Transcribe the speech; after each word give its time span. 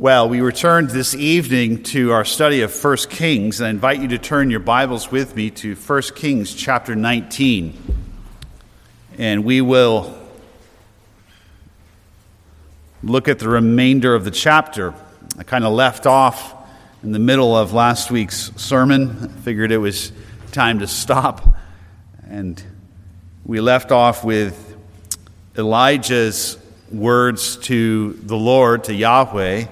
Well, 0.00 0.28
we 0.28 0.40
returned 0.40 0.90
this 0.90 1.12
evening 1.12 1.82
to 1.82 2.12
our 2.12 2.24
study 2.24 2.60
of 2.60 2.72
1 2.72 2.96
Kings, 3.10 3.58
and 3.58 3.66
I 3.66 3.70
invite 3.70 4.00
you 4.00 4.06
to 4.06 4.18
turn 4.18 4.48
your 4.48 4.60
Bibles 4.60 5.10
with 5.10 5.34
me 5.34 5.50
to 5.50 5.74
1 5.74 6.02
Kings 6.14 6.54
chapter 6.54 6.94
19. 6.94 7.76
And 9.18 9.44
we 9.44 9.60
will 9.60 10.16
look 13.02 13.26
at 13.26 13.40
the 13.40 13.48
remainder 13.48 14.14
of 14.14 14.24
the 14.24 14.30
chapter. 14.30 14.94
I 15.36 15.42
kind 15.42 15.64
of 15.64 15.72
left 15.72 16.06
off 16.06 16.54
in 17.02 17.10
the 17.10 17.18
middle 17.18 17.56
of 17.56 17.72
last 17.72 18.12
week's 18.12 18.52
sermon. 18.54 19.18
I 19.24 19.40
figured 19.40 19.72
it 19.72 19.78
was 19.78 20.12
time 20.52 20.78
to 20.78 20.86
stop. 20.86 21.56
And 22.28 22.62
we 23.44 23.60
left 23.60 23.90
off 23.90 24.22
with 24.22 24.76
Elijah's 25.56 26.56
words 26.92 27.56
to 27.56 28.12
the 28.12 28.36
Lord, 28.36 28.84
to 28.84 28.94
Yahweh 28.94 29.66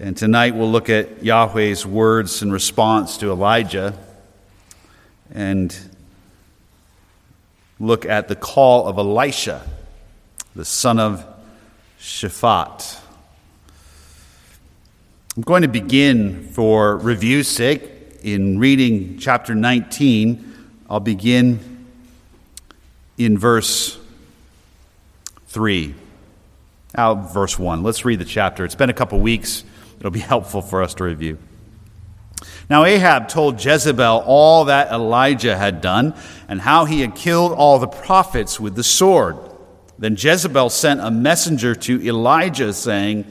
and 0.00 0.16
tonight 0.16 0.54
we'll 0.54 0.70
look 0.70 0.88
at 0.88 1.22
Yahweh's 1.22 1.84
words 1.84 2.40
in 2.40 2.50
response 2.50 3.18
to 3.18 3.30
Elijah 3.30 3.98
and 5.30 5.76
look 7.78 8.06
at 8.06 8.26
the 8.26 8.34
call 8.34 8.88
of 8.88 8.96
Elisha, 8.96 9.62
the 10.56 10.64
son 10.64 10.98
of 10.98 11.26
Shaphat. 12.00 12.98
I'm 15.36 15.42
going 15.42 15.62
to 15.62 15.68
begin 15.68 16.48
for 16.48 16.96
review's 16.96 17.48
sake 17.48 17.82
in 18.22 18.58
reading 18.58 19.18
chapter 19.18 19.54
19. 19.54 20.70
I'll 20.88 21.00
begin 21.00 21.86
in 23.18 23.36
verse 23.36 23.98
3. 25.48 25.94
Out 26.96 27.34
verse 27.34 27.58
1. 27.58 27.82
Let's 27.82 28.06
read 28.06 28.18
the 28.18 28.24
chapter. 28.24 28.64
It's 28.64 28.74
been 28.74 28.88
a 28.88 28.94
couple 28.94 29.20
weeks 29.20 29.62
It'll 30.00 30.10
be 30.10 30.18
helpful 30.18 30.62
for 30.62 30.82
us 30.82 30.94
to 30.94 31.04
review. 31.04 31.38
Now, 32.70 32.84
Ahab 32.84 33.28
told 33.28 33.62
Jezebel 33.62 34.24
all 34.26 34.64
that 34.64 34.90
Elijah 34.90 35.56
had 35.56 35.82
done 35.82 36.14
and 36.48 36.60
how 36.60 36.86
he 36.86 37.02
had 37.02 37.14
killed 37.14 37.52
all 37.52 37.78
the 37.78 37.86
prophets 37.86 38.58
with 38.58 38.74
the 38.74 38.82
sword. 38.82 39.36
Then 39.98 40.16
Jezebel 40.18 40.70
sent 40.70 41.00
a 41.00 41.10
messenger 41.10 41.74
to 41.74 42.02
Elijah, 42.02 42.72
saying, 42.72 43.26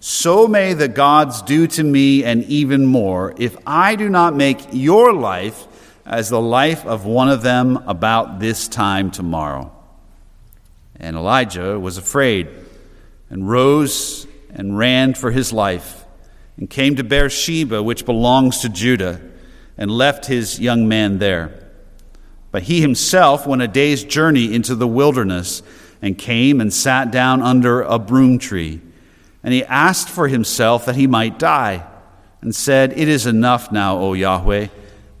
So 0.00 0.48
may 0.48 0.74
the 0.74 0.88
gods 0.88 1.42
do 1.42 1.68
to 1.68 1.84
me 1.84 2.24
and 2.24 2.42
even 2.44 2.84
more, 2.84 3.32
if 3.36 3.56
I 3.64 3.94
do 3.94 4.08
not 4.08 4.34
make 4.34 4.58
your 4.72 5.12
life 5.12 5.66
as 6.04 6.30
the 6.30 6.40
life 6.40 6.84
of 6.84 7.04
one 7.06 7.28
of 7.28 7.42
them 7.42 7.76
about 7.86 8.40
this 8.40 8.66
time 8.66 9.12
tomorrow. 9.12 9.70
And 10.96 11.14
Elijah 11.14 11.78
was 11.78 11.96
afraid 11.96 12.48
and 13.30 13.48
rose 13.48 14.26
and 14.50 14.76
ran 14.76 15.14
for 15.14 15.30
his 15.30 15.52
life 15.52 15.97
and 16.58 16.68
came 16.68 16.96
to 16.96 17.04
Beersheba, 17.04 17.82
which 17.82 18.04
belongs 18.04 18.58
to 18.58 18.68
Judah, 18.68 19.20
and 19.78 19.90
left 19.90 20.26
his 20.26 20.60
young 20.60 20.88
man 20.88 21.18
there. 21.18 21.70
But 22.50 22.64
he 22.64 22.80
himself 22.80 23.46
went 23.46 23.62
a 23.62 23.68
day's 23.68 24.02
journey 24.02 24.52
into 24.52 24.74
the 24.74 24.88
wilderness 24.88 25.62
and 26.02 26.18
came 26.18 26.60
and 26.60 26.72
sat 26.72 27.10
down 27.10 27.42
under 27.42 27.82
a 27.82 27.98
broom 27.98 28.38
tree. 28.38 28.80
And 29.42 29.54
he 29.54 29.64
asked 29.64 30.08
for 30.08 30.26
himself 30.28 30.86
that 30.86 30.96
he 30.96 31.06
might 31.06 31.38
die, 31.38 31.86
and 32.40 32.54
said, 32.54 32.92
It 32.96 33.08
is 33.08 33.26
enough 33.26 33.70
now, 33.70 33.98
O 33.98 34.12
Yahweh. 34.12 34.68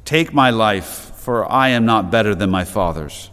Take 0.04 0.32
my 0.32 0.50
life, 0.50 1.12
for 1.16 1.50
I 1.50 1.68
am 1.68 1.84
not 1.84 2.10
better 2.10 2.34
than 2.34 2.50
my 2.50 2.64
fathers. 2.64 3.30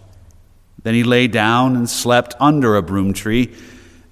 Then 0.83 0.93
he 0.93 1.03
lay 1.03 1.27
down 1.27 1.75
and 1.75 1.89
slept 1.89 2.35
under 2.39 2.75
a 2.75 2.83
broom 2.83 3.13
tree. 3.13 3.55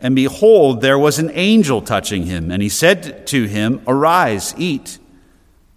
And 0.03 0.15
behold, 0.15 0.81
there 0.81 0.99
was 0.99 1.17
an 1.17 1.31
angel 1.33 1.81
touching 1.81 2.25
him, 2.25 2.51
and 2.51 2.61
he 2.61 2.67
said 2.67 3.25
to 3.27 3.45
him, 3.45 3.81
Arise, 3.87 4.53
eat. 4.57 4.99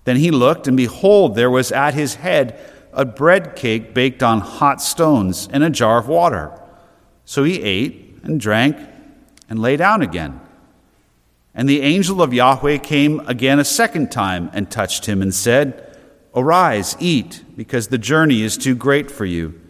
Then 0.02 0.16
he 0.16 0.32
looked, 0.32 0.66
and 0.66 0.76
behold, 0.76 1.36
there 1.36 1.50
was 1.50 1.70
at 1.70 1.94
his 1.94 2.16
head 2.16 2.58
a 2.92 3.04
bread 3.04 3.54
cake 3.54 3.94
baked 3.94 4.24
on 4.24 4.40
hot 4.40 4.82
stones 4.82 5.48
and 5.52 5.62
a 5.62 5.70
jar 5.70 5.98
of 5.98 6.08
water. 6.08 6.50
So 7.24 7.44
he 7.44 7.62
ate 7.62 8.18
and 8.24 8.40
drank 8.40 8.76
and 9.48 9.60
lay 9.60 9.76
down 9.76 10.02
again. 10.02 10.40
And 11.54 11.68
the 11.68 11.82
angel 11.82 12.20
of 12.20 12.34
Yahweh 12.34 12.78
came 12.78 13.20
again 13.28 13.60
a 13.60 13.64
second 13.64 14.10
time 14.10 14.50
and 14.52 14.68
touched 14.68 15.06
him 15.06 15.22
and 15.22 15.32
said, 15.32 15.96
Arise, 16.34 16.96
eat, 16.98 17.44
because 17.56 17.88
the 17.88 17.96
journey 17.96 18.42
is 18.42 18.58
too 18.58 18.74
great 18.74 19.08
for 19.08 19.24
you. 19.24 19.60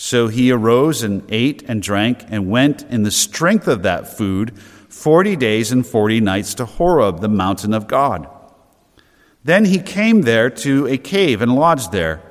So 0.00 0.28
he 0.28 0.52
arose 0.52 1.02
and 1.02 1.24
ate 1.28 1.64
and 1.66 1.82
drank 1.82 2.24
and 2.28 2.48
went 2.48 2.84
in 2.84 3.02
the 3.02 3.10
strength 3.10 3.66
of 3.66 3.82
that 3.82 4.16
food 4.16 4.56
forty 4.88 5.34
days 5.34 5.72
and 5.72 5.84
forty 5.84 6.20
nights 6.20 6.54
to 6.54 6.66
Horeb, 6.66 7.20
the 7.20 7.28
mountain 7.28 7.74
of 7.74 7.88
God. 7.88 8.28
Then 9.42 9.64
he 9.64 9.80
came 9.80 10.22
there 10.22 10.50
to 10.50 10.86
a 10.86 10.98
cave 10.98 11.42
and 11.42 11.52
lodged 11.52 11.90
there. 11.90 12.22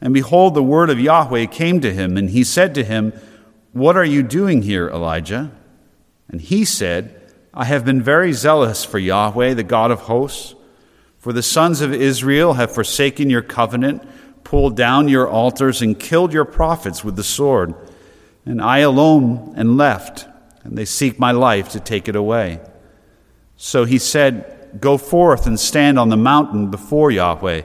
And 0.00 0.14
behold, 0.14 0.54
the 0.54 0.62
word 0.62 0.88
of 0.88 1.00
Yahweh 1.00 1.46
came 1.46 1.80
to 1.80 1.92
him, 1.92 2.16
and 2.16 2.30
he 2.30 2.44
said 2.44 2.76
to 2.76 2.84
him, 2.84 3.12
What 3.72 3.96
are 3.96 4.04
you 4.04 4.22
doing 4.22 4.62
here, 4.62 4.88
Elijah? 4.88 5.50
And 6.28 6.40
he 6.40 6.64
said, 6.64 7.32
I 7.52 7.64
have 7.64 7.84
been 7.84 8.02
very 8.02 8.32
zealous 8.32 8.84
for 8.84 9.00
Yahweh, 9.00 9.54
the 9.54 9.64
God 9.64 9.90
of 9.90 10.02
hosts. 10.02 10.54
For 11.18 11.32
the 11.32 11.42
sons 11.42 11.80
of 11.80 11.92
Israel 11.92 12.52
have 12.52 12.72
forsaken 12.72 13.30
your 13.30 13.42
covenant 13.42 14.08
pulled 14.44 14.76
down 14.76 15.08
your 15.08 15.28
altars 15.28 15.82
and 15.82 15.98
killed 15.98 16.32
your 16.32 16.44
prophets 16.44 17.04
with 17.04 17.16
the 17.16 17.24
sword. 17.24 17.74
And 18.44 18.60
I 18.60 18.78
alone 18.78 19.54
am 19.56 19.76
left, 19.76 20.26
and 20.64 20.76
they 20.76 20.84
seek 20.84 21.18
my 21.18 21.30
life 21.30 21.68
to 21.70 21.80
take 21.80 22.08
it 22.08 22.16
away. 22.16 22.60
So 23.56 23.84
he 23.84 23.98
said, 23.98 24.78
Go 24.80 24.98
forth 24.98 25.46
and 25.46 25.58
stand 25.58 25.98
on 25.98 26.08
the 26.08 26.16
mountain 26.16 26.70
before 26.70 27.10
Yahweh. 27.10 27.62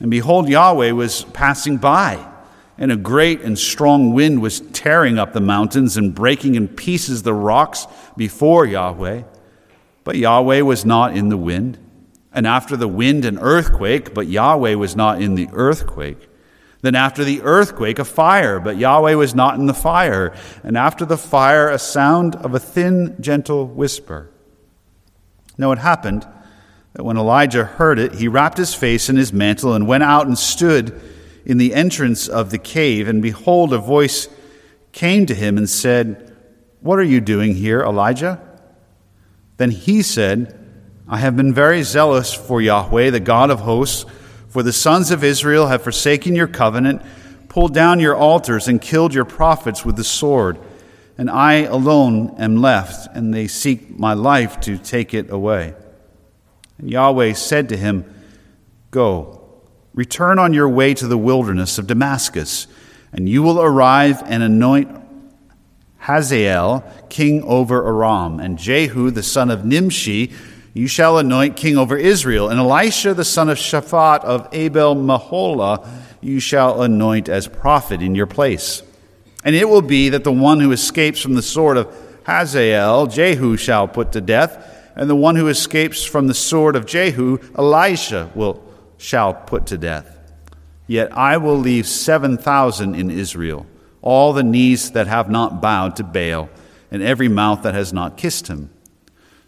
And 0.00 0.10
behold, 0.10 0.48
Yahweh 0.48 0.92
was 0.92 1.24
passing 1.32 1.78
by, 1.78 2.24
and 2.76 2.92
a 2.92 2.96
great 2.96 3.40
and 3.40 3.58
strong 3.58 4.12
wind 4.12 4.42
was 4.42 4.60
tearing 4.60 5.18
up 5.18 5.32
the 5.32 5.40
mountains 5.40 5.96
and 5.96 6.14
breaking 6.14 6.54
in 6.54 6.68
pieces 6.68 7.22
the 7.22 7.34
rocks 7.34 7.86
before 8.16 8.66
Yahweh. 8.66 9.22
But 10.04 10.16
Yahweh 10.16 10.60
was 10.60 10.84
not 10.84 11.16
in 11.16 11.30
the 11.30 11.36
wind 11.36 11.78
and 12.34 12.46
after 12.46 12.76
the 12.76 12.88
wind, 12.88 13.24
an 13.24 13.38
earthquake, 13.38 14.12
but 14.12 14.26
Yahweh 14.26 14.74
was 14.74 14.96
not 14.96 15.22
in 15.22 15.36
the 15.36 15.48
earthquake. 15.52 16.28
Then 16.82 16.96
after 16.96 17.24
the 17.24 17.40
earthquake, 17.42 17.98
a 17.98 18.04
fire, 18.04 18.60
but 18.60 18.76
Yahweh 18.76 19.14
was 19.14 19.34
not 19.34 19.54
in 19.54 19.66
the 19.66 19.72
fire. 19.72 20.34
And 20.62 20.76
after 20.76 21.06
the 21.06 21.16
fire, 21.16 21.70
a 21.70 21.78
sound 21.78 22.34
of 22.36 22.54
a 22.54 22.58
thin, 22.58 23.16
gentle 23.20 23.66
whisper. 23.66 24.30
Now 25.56 25.72
it 25.72 25.78
happened 25.78 26.26
that 26.92 27.04
when 27.04 27.16
Elijah 27.16 27.64
heard 27.64 27.98
it, 27.98 28.16
he 28.16 28.28
wrapped 28.28 28.58
his 28.58 28.74
face 28.74 29.08
in 29.08 29.16
his 29.16 29.32
mantle 29.32 29.72
and 29.72 29.86
went 29.86 30.02
out 30.02 30.26
and 30.26 30.36
stood 30.36 31.00
in 31.46 31.58
the 31.58 31.72
entrance 31.72 32.28
of 32.28 32.50
the 32.50 32.58
cave. 32.58 33.08
And 33.08 33.22
behold, 33.22 33.72
a 33.72 33.78
voice 33.78 34.28
came 34.92 35.24
to 35.26 35.34
him 35.34 35.56
and 35.56 35.70
said, 35.70 36.36
What 36.80 36.98
are 36.98 37.04
you 37.04 37.20
doing 37.20 37.54
here, 37.54 37.80
Elijah? 37.80 38.40
Then 39.56 39.70
he 39.70 40.02
said, 40.02 40.63
I 41.06 41.18
have 41.18 41.36
been 41.36 41.52
very 41.52 41.82
zealous 41.82 42.32
for 42.32 42.62
Yahweh, 42.62 43.10
the 43.10 43.20
God 43.20 43.50
of 43.50 43.60
hosts, 43.60 44.06
for 44.48 44.62
the 44.62 44.72
sons 44.72 45.10
of 45.10 45.22
Israel 45.22 45.66
have 45.66 45.82
forsaken 45.82 46.34
your 46.34 46.46
covenant, 46.46 47.02
pulled 47.48 47.74
down 47.74 48.00
your 48.00 48.16
altars, 48.16 48.68
and 48.68 48.80
killed 48.80 49.12
your 49.12 49.26
prophets 49.26 49.84
with 49.84 49.96
the 49.96 50.04
sword. 50.04 50.58
And 51.18 51.28
I 51.28 51.64
alone 51.64 52.34
am 52.38 52.56
left, 52.56 53.14
and 53.14 53.34
they 53.34 53.48
seek 53.48 53.98
my 53.98 54.14
life 54.14 54.60
to 54.60 54.78
take 54.78 55.12
it 55.12 55.30
away. 55.30 55.74
And 56.78 56.90
Yahweh 56.90 57.34
said 57.34 57.68
to 57.68 57.76
him, 57.76 58.06
Go, 58.90 59.44
return 59.92 60.38
on 60.38 60.54
your 60.54 60.70
way 60.70 60.94
to 60.94 61.06
the 61.06 61.18
wilderness 61.18 61.76
of 61.76 61.86
Damascus, 61.86 62.66
and 63.12 63.28
you 63.28 63.42
will 63.42 63.60
arrive 63.60 64.22
and 64.24 64.42
anoint 64.42 64.90
Hazael 65.98 66.82
king 67.10 67.42
over 67.42 67.86
Aram, 67.86 68.40
and 68.40 68.58
Jehu 68.58 69.10
the 69.10 69.22
son 69.22 69.50
of 69.50 69.66
Nimshi 69.66 70.32
you 70.74 70.88
shall 70.88 71.18
anoint 71.18 71.56
king 71.56 71.78
over 71.78 71.96
Israel. 71.96 72.48
And 72.48 72.58
Elisha, 72.58 73.14
the 73.14 73.24
son 73.24 73.48
of 73.48 73.56
Shaphat 73.56 74.24
of 74.24 74.48
Abel 74.52 74.94
Meholah, 74.94 75.88
you 76.20 76.40
shall 76.40 76.82
anoint 76.82 77.28
as 77.28 77.46
prophet 77.46 78.02
in 78.02 78.14
your 78.14 78.26
place. 78.26 78.82
And 79.44 79.54
it 79.54 79.68
will 79.68 79.82
be 79.82 80.08
that 80.08 80.24
the 80.24 80.32
one 80.32 80.58
who 80.58 80.72
escapes 80.72 81.20
from 81.20 81.34
the 81.34 81.42
sword 81.42 81.76
of 81.76 81.94
Hazael, 82.26 83.06
Jehu 83.06 83.56
shall 83.56 83.86
put 83.86 84.12
to 84.12 84.20
death, 84.20 84.92
and 84.96 85.08
the 85.08 85.16
one 85.16 85.36
who 85.36 85.48
escapes 85.48 86.04
from 86.04 86.26
the 86.26 86.34
sword 86.34 86.76
of 86.76 86.86
Jehu, 86.86 87.38
Elisha 87.56 88.30
will, 88.34 88.62
shall 88.96 89.34
put 89.34 89.66
to 89.66 89.78
death. 89.78 90.18
Yet 90.86 91.16
I 91.16 91.36
will 91.36 91.58
leave 91.58 91.86
seven 91.86 92.36
thousand 92.38 92.94
in 92.94 93.10
Israel, 93.10 93.66
all 94.02 94.32
the 94.32 94.42
knees 94.42 94.92
that 94.92 95.06
have 95.06 95.30
not 95.30 95.60
bowed 95.60 95.96
to 95.96 96.04
Baal, 96.04 96.48
and 96.90 97.02
every 97.02 97.28
mouth 97.28 97.62
that 97.62 97.74
has 97.74 97.92
not 97.92 98.16
kissed 98.16 98.48
him. 98.48 98.70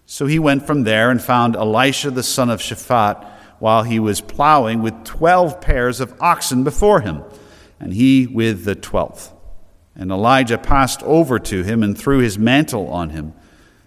So 0.07 0.27
he 0.27 0.39
went 0.39 0.67
from 0.67 0.85
there 0.85 1.11
and 1.11 1.21
found 1.21 1.57
Elisha 1.57 2.13
the 2.13 2.23
son 2.23 2.49
of 2.49 2.61
Shaphat 2.61 3.25
while 3.59 3.83
he 3.83 3.99
was 3.99 4.21
plowing 4.21 4.81
with 4.81 5.05
twelve 5.05 5.61
pairs 5.61 6.01
of 6.01 6.15
oxen 6.21 6.63
before 6.63 7.01
him, 7.01 7.23
and 7.81 7.93
he 7.93 8.27
with 8.27 8.65
the 8.65 8.77
twelfth. 8.77 9.33
And 9.97 10.11
Elijah 10.11 10.59
passed 10.59 11.03
over 11.03 11.39
to 11.41 11.63
him 11.63 11.83
and 11.83 11.99
threw 11.99 12.19
his 12.19 12.39
mantle 12.39 12.89
on 12.89 13.11
him. 13.11 13.33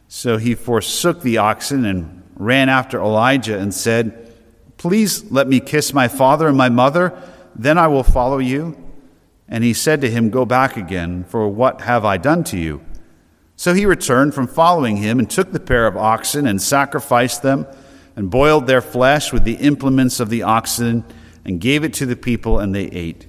So 0.07 0.37
he 0.37 0.55
forsook 0.55 1.21
the 1.21 1.37
oxen 1.37 1.85
and 1.85 2.23
ran 2.35 2.67
after 2.67 2.99
Elijah 2.99 3.59
and 3.59 3.73
said, 3.73 4.33
Please 4.77 5.29
let 5.31 5.47
me 5.47 5.59
kiss 5.59 5.93
my 5.93 6.07
father 6.07 6.47
and 6.47 6.57
my 6.57 6.69
mother, 6.69 7.21
then 7.55 7.77
I 7.77 7.87
will 7.87 8.03
follow 8.03 8.39
you. 8.39 8.75
And 9.47 9.63
he 9.63 9.73
said 9.73 10.01
to 10.01 10.09
him, 10.09 10.29
Go 10.29 10.45
back 10.45 10.77
again, 10.77 11.25
for 11.25 11.47
what 11.47 11.81
have 11.81 12.05
I 12.05 12.17
done 12.17 12.43
to 12.45 12.57
you? 12.57 12.81
So 13.59 13.73
he 13.73 13.85
returned 13.85 14.33
from 14.33 14.47
following 14.47 14.95
him 14.95 15.19
and 15.19 15.29
took 15.29 15.51
the 15.51 15.59
pair 15.59 15.85
of 15.85 15.97
oxen 15.97 16.47
and 16.47 16.61
sacrificed 16.61 17.43
them 17.43 17.67
and 18.15 18.29
boiled 18.29 18.67
their 18.67 18.79
flesh 18.79 19.33
with 19.33 19.43
the 19.43 19.55
implements 19.55 20.21
of 20.21 20.29
the 20.29 20.43
oxen 20.43 21.03
and 21.43 21.59
gave 21.59 21.83
it 21.83 21.93
to 21.95 22.05
the 22.05 22.15
people, 22.15 22.57
and 22.57 22.73
they 22.73 22.85
ate. 22.85 23.27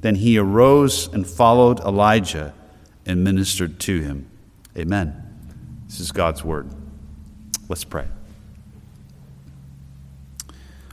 Then 0.00 0.14
he 0.14 0.38
arose 0.38 1.12
and 1.12 1.26
followed 1.26 1.80
Elijah 1.80 2.54
and 3.04 3.24
ministered 3.24 3.80
to 3.80 4.00
him. 4.00 4.30
Amen. 4.78 5.20
This 5.88 5.98
is 5.98 6.12
God's 6.12 6.44
word. 6.44 6.70
Let's 7.68 7.82
pray. 7.82 8.06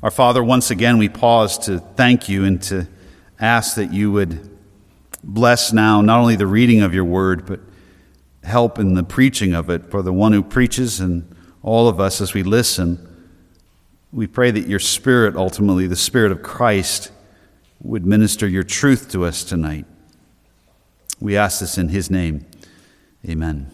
Our 0.02 0.10
Father, 0.10 0.44
once 0.44 0.72
again, 0.72 0.98
we 0.98 1.08
pause 1.08 1.60
to 1.68 1.78
thank 1.78 2.28
you 2.28 2.46
and 2.46 2.60
to 2.64 2.88
ask 3.40 3.76
that 3.76 3.94
you 3.94 4.12
would 4.12 4.50
bless 5.24 5.72
now 5.72 6.02
not 6.02 6.20
only 6.20 6.36
the 6.36 6.48
reading 6.48 6.82
of 6.82 6.96
your 6.96 7.06
word, 7.06 7.46
but 7.46 7.60
help 8.44 8.80
in 8.80 8.94
the 8.96 9.04
preaching 9.04 9.54
of 9.54 9.70
it 9.70 9.90
for 9.92 10.02
the 10.02 10.14
one 10.14 10.34
who 10.34 10.44
preaches 10.44 11.00
and 11.00 11.36
all 11.64 11.88
of 11.88 12.00
us 12.00 12.22
as 12.22 12.34
we 12.34 12.44
listen. 12.44 13.08
We 14.12 14.28
pray 14.28 14.52
that 14.52 14.68
your 14.68 14.80
Spirit, 14.80 15.36
ultimately, 15.36 15.88
the 15.88 15.96
Spirit 15.96 16.32
of 16.32 16.42
Christ, 16.42 17.12
would 17.82 18.06
minister 18.06 18.48
your 18.48 18.64
truth 18.64 19.12
to 19.12 19.26
us 19.26 19.44
tonight. 19.44 19.86
We 21.20 21.38
ask 21.38 21.60
this 21.60 21.78
in 21.78 21.90
his 21.90 22.10
name. 22.10 22.46
Amen. 23.28 23.70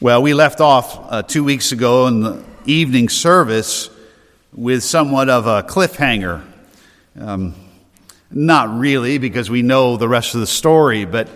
Well, 0.00 0.22
we 0.22 0.32
left 0.32 0.62
off 0.62 0.98
uh, 1.12 1.22
two 1.22 1.44
weeks 1.44 1.72
ago 1.72 2.06
in 2.06 2.22
the 2.22 2.42
evening 2.64 3.10
service 3.10 3.90
with 4.52 4.82
somewhat 4.82 5.28
of 5.28 5.46
a 5.46 5.62
cliffhanger. 5.62 6.42
Um, 7.18 7.54
not 8.30 8.78
really, 8.78 9.18
because 9.18 9.50
we 9.50 9.60
know 9.60 9.96
the 9.96 10.08
rest 10.08 10.34
of 10.34 10.40
the 10.40 10.46
story, 10.46 11.04
but 11.04 11.28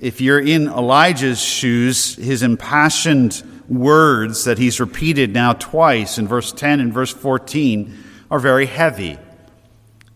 if 0.00 0.20
you're 0.20 0.40
in 0.40 0.68
Elijah's 0.68 1.40
shoes, 1.40 2.14
his 2.14 2.42
impassioned 2.42 3.42
words 3.68 4.44
that 4.44 4.58
he's 4.58 4.80
repeated 4.80 5.32
now 5.32 5.52
twice 5.52 6.18
in 6.18 6.28
verse 6.28 6.52
10 6.52 6.80
and 6.80 6.92
verse 6.92 7.12
14 7.12 7.96
are 8.30 8.38
very 8.38 8.66
heavy. 8.66 9.18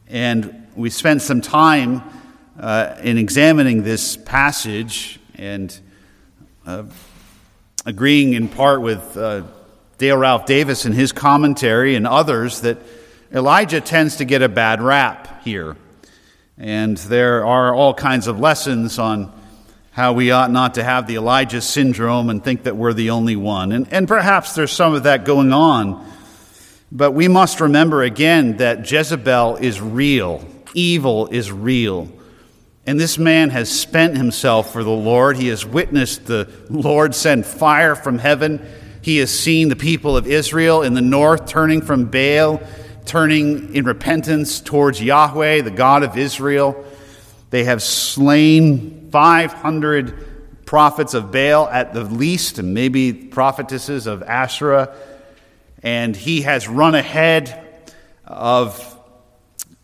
And 0.08 0.68
we 0.76 0.90
spent 0.90 1.22
some 1.22 1.40
time 1.40 2.02
uh, 2.58 2.96
in 3.02 3.18
examining 3.18 3.82
this 3.82 4.16
passage 4.16 5.18
and 5.34 5.76
uh, 6.64 6.84
agreeing 7.84 8.34
in 8.34 8.48
part 8.48 8.82
with 8.82 9.16
uh, 9.16 9.42
Dale 9.98 10.16
Ralph 10.16 10.46
Davis 10.46 10.86
in 10.86 10.92
his 10.92 11.12
commentary 11.12 11.94
and 11.96 12.06
others 12.06 12.60
that 12.60 12.78
Elijah 13.32 13.80
tends 13.80 14.16
to 14.16 14.24
get 14.24 14.42
a 14.42 14.48
bad 14.48 14.80
rap 14.80 15.42
here. 15.42 15.76
And 16.58 16.96
there 16.98 17.44
are 17.44 17.74
all 17.74 17.94
kinds 17.94 18.28
of 18.28 18.38
lessons 18.38 18.98
on 18.98 19.32
how 19.92 20.14
we 20.14 20.30
ought 20.30 20.50
not 20.50 20.74
to 20.74 20.82
have 20.82 21.06
the 21.06 21.16
Elijah 21.16 21.60
syndrome 21.60 22.30
and 22.30 22.42
think 22.42 22.62
that 22.64 22.76
we're 22.76 22.94
the 22.94 23.10
only 23.10 23.36
one. 23.36 23.72
And, 23.72 23.92
and 23.92 24.08
perhaps 24.08 24.54
there's 24.54 24.72
some 24.72 24.94
of 24.94 25.02
that 25.02 25.26
going 25.26 25.52
on. 25.52 26.10
But 26.90 27.12
we 27.12 27.28
must 27.28 27.60
remember 27.60 28.02
again 28.02 28.56
that 28.56 28.90
Jezebel 28.90 29.56
is 29.56 29.80
real, 29.80 30.46
evil 30.74 31.28
is 31.28 31.52
real. 31.52 32.10
And 32.86 32.98
this 32.98 33.18
man 33.18 33.50
has 33.50 33.70
spent 33.70 34.16
himself 34.16 34.72
for 34.72 34.82
the 34.82 34.90
Lord. 34.90 35.36
He 35.36 35.48
has 35.48 35.64
witnessed 35.64 36.26
the 36.26 36.50
Lord 36.68 37.14
send 37.14 37.46
fire 37.46 37.94
from 37.94 38.18
heaven. 38.18 38.66
He 39.02 39.18
has 39.18 39.30
seen 39.30 39.68
the 39.68 39.76
people 39.76 40.16
of 40.16 40.26
Israel 40.26 40.82
in 40.82 40.94
the 40.94 41.00
north 41.00 41.46
turning 41.46 41.82
from 41.82 42.06
Baal, 42.06 42.60
turning 43.04 43.74
in 43.74 43.84
repentance 43.84 44.60
towards 44.60 45.02
Yahweh, 45.02 45.60
the 45.60 45.70
God 45.70 46.02
of 46.02 46.16
Israel. 46.16 46.82
They 47.50 47.64
have 47.64 47.82
slain 47.82 49.01
500 49.12 50.64
prophets 50.66 51.12
of 51.12 51.30
Baal 51.30 51.68
at 51.68 51.92
the 51.92 52.02
least, 52.02 52.58
and 52.58 52.72
maybe 52.72 53.12
prophetesses 53.12 54.06
of 54.06 54.22
Asherah. 54.22 54.96
And 55.82 56.16
he 56.16 56.42
has 56.42 56.66
run 56.66 56.94
ahead 56.94 57.62
of 58.26 58.88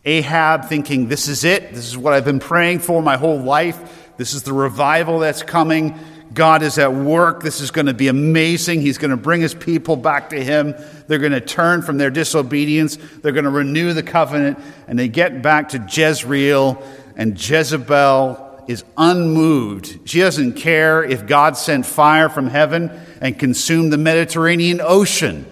Ahab 0.05 0.65
thinking, 0.65 1.09
This 1.09 1.29
is 1.29 1.45
it. 1.45 1.75
This 1.75 1.87
is 1.87 1.99
what 1.99 2.15
I've 2.15 2.25
been 2.25 2.41
praying 2.41 2.79
for 2.79 3.03
my 3.03 3.17
whole 3.17 3.39
life. 3.39 4.13
This 4.17 4.33
is 4.33 4.45
the 4.45 4.53
revival 4.53 5.19
that's 5.19 5.43
coming. 5.43 5.99
God 6.33 6.63
is 6.63 6.79
at 6.79 6.93
work. 6.93 7.43
This 7.43 7.61
is 7.61 7.71
going 7.71 7.87
to 7.87 7.95
be 7.95 8.09
amazing. 8.09 8.81
He's 8.81 8.99
going 8.99 9.11
to 9.11 9.17
bring 9.17 9.41
his 9.41 9.55
people 9.55 9.97
back 9.97 10.31
to 10.31 10.43
him. 10.43 10.75
They're 11.07 11.19
going 11.19 11.33
to 11.33 11.41
turn 11.41 11.83
from 11.83 11.99
their 11.99 12.11
disobedience. 12.11 12.97
They're 12.97 13.33
going 13.33 13.45
to 13.45 13.51
renew 13.51 13.93
the 13.93 14.03
covenant. 14.03 14.59
And 14.87 14.99
they 14.99 15.09
get 15.09 15.43
back 15.43 15.71
to 15.71 15.87
Jezreel, 15.91 16.83
and 17.17 17.39
Jezebel 17.39 18.48
is 18.69 18.85
unmoved. 18.99 20.09
She 20.09 20.21
doesn't 20.21 20.53
care 20.53 21.03
if 21.03 21.27
God 21.27 21.57
sent 21.57 21.87
fire 21.87 22.29
from 22.29 22.49
heaven 22.49 22.91
and 23.21 23.39
consumed 23.39 23.93
the 23.93 23.99
Mediterranean 23.99 24.81
Ocean. 24.81 25.47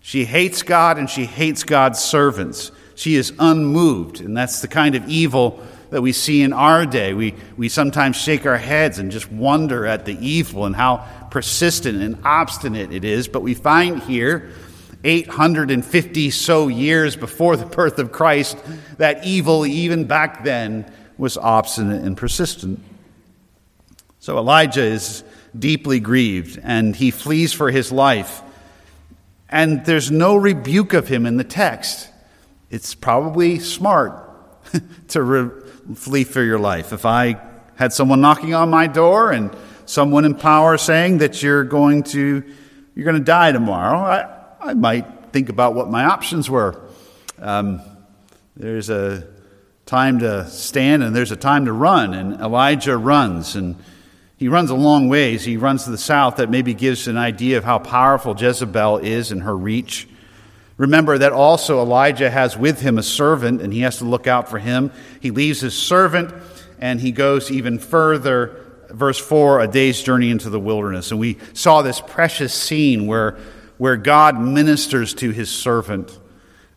She 0.00 0.26
hates 0.26 0.62
God 0.62 0.98
and 0.98 1.08
she 1.08 1.24
hates 1.24 1.64
God's 1.64 1.98
servants. 1.98 2.70
She 2.94 3.14
is 3.14 3.32
unmoved, 3.38 4.20
and 4.20 4.36
that's 4.36 4.60
the 4.60 4.68
kind 4.68 4.94
of 4.94 5.08
evil 5.08 5.64
that 5.88 6.02
we 6.02 6.12
see 6.12 6.42
in 6.42 6.52
our 6.52 6.84
day. 6.84 7.14
We, 7.14 7.34
we 7.56 7.68
sometimes 7.68 8.16
shake 8.16 8.46
our 8.46 8.58
heads 8.58 8.98
and 8.98 9.10
just 9.10 9.30
wonder 9.32 9.86
at 9.86 10.04
the 10.04 10.16
evil 10.26 10.66
and 10.66 10.76
how 10.76 11.06
persistent 11.30 12.02
and 12.02 12.18
obstinate 12.24 12.92
it 12.92 13.04
is. 13.04 13.26
But 13.26 13.40
we 13.40 13.54
find 13.54 14.02
here, 14.02 14.50
850 15.04 16.30
so 16.30 16.68
years 16.68 17.16
before 17.16 17.56
the 17.56 17.66
birth 17.66 17.98
of 17.98 18.12
Christ, 18.12 18.56
that 18.98 19.24
evil, 19.24 19.66
even 19.66 20.04
back 20.04 20.44
then, 20.44 20.90
was 21.18 21.36
obstinate 21.36 22.02
and 22.02 22.16
persistent. 22.16 22.80
So 24.18 24.38
Elijah 24.38 24.84
is 24.84 25.24
deeply 25.58 26.00
grieved 26.00 26.60
and 26.62 26.94
he 26.94 27.10
flees 27.10 27.52
for 27.52 27.70
his 27.70 27.92
life. 27.92 28.42
And 29.48 29.84
there's 29.84 30.10
no 30.10 30.36
rebuke 30.36 30.92
of 30.92 31.08
him 31.08 31.26
in 31.26 31.36
the 31.36 31.44
text 31.44 32.08
it's 32.72 32.94
probably 32.94 33.58
smart 33.58 34.30
to 35.08 35.22
re- 35.22 35.50
flee 35.94 36.24
for 36.24 36.42
your 36.42 36.58
life. 36.58 36.94
If 36.94 37.04
I 37.04 37.38
had 37.76 37.92
someone 37.92 38.22
knocking 38.22 38.54
on 38.54 38.70
my 38.70 38.86
door 38.86 39.30
and 39.30 39.54
someone 39.84 40.24
in 40.24 40.34
power 40.34 40.78
saying 40.78 41.18
that 41.18 41.42
you're 41.42 41.64
going 41.64 42.02
to 42.04 42.42
you're 42.94 43.04
going 43.04 43.18
to 43.18 43.24
die 43.24 43.52
tomorrow, 43.52 43.98
I, 43.98 44.70
I 44.70 44.74
might 44.74 45.32
think 45.32 45.50
about 45.50 45.74
what 45.74 45.90
my 45.90 46.04
options 46.04 46.48
were. 46.48 46.80
Um, 47.38 47.82
there's 48.56 48.88
a 48.88 49.28
time 49.92 50.20
to 50.20 50.48
stand 50.48 51.02
and 51.02 51.14
there's 51.14 51.32
a 51.32 51.36
time 51.36 51.66
to 51.66 51.72
run, 51.72 52.14
and 52.14 52.40
Elijah 52.40 52.96
runs 52.96 53.56
and 53.56 53.76
he 54.38 54.48
runs 54.48 54.70
a 54.70 54.74
long 54.74 55.10
ways. 55.10 55.44
He 55.44 55.58
runs 55.58 55.84
to 55.84 55.90
the 55.90 55.98
south. 55.98 56.36
That 56.36 56.48
maybe 56.48 56.72
gives 56.72 57.06
an 57.08 57.18
idea 57.18 57.58
of 57.58 57.64
how 57.64 57.78
powerful 57.78 58.34
Jezebel 58.34 58.98
is 58.98 59.30
in 59.32 59.40
her 59.40 59.54
reach. 59.54 60.08
Remember 60.78 61.18
that 61.18 61.32
also 61.32 61.82
Elijah 61.82 62.30
has 62.30 62.56
with 62.56 62.80
him 62.80 62.96
a 62.96 63.02
servant, 63.02 63.60
and 63.60 63.70
he 63.70 63.82
has 63.82 63.98
to 63.98 64.06
look 64.06 64.26
out 64.26 64.48
for 64.48 64.58
him. 64.58 64.90
He 65.20 65.30
leaves 65.30 65.60
his 65.60 65.76
servant 65.76 66.32
and 66.78 66.98
he 66.98 67.12
goes 67.12 67.50
even 67.50 67.78
further. 67.78 68.64
Verse 68.88 69.18
4 69.18 69.60
a 69.60 69.68
day's 69.68 70.02
journey 70.02 70.30
into 70.30 70.48
the 70.48 70.58
wilderness. 70.58 71.10
And 71.10 71.20
we 71.20 71.36
saw 71.52 71.82
this 71.82 72.00
precious 72.00 72.54
scene 72.54 73.06
where, 73.06 73.36
where 73.76 73.98
God 73.98 74.40
ministers 74.40 75.12
to 75.16 75.32
his 75.32 75.50
servant. 75.50 76.18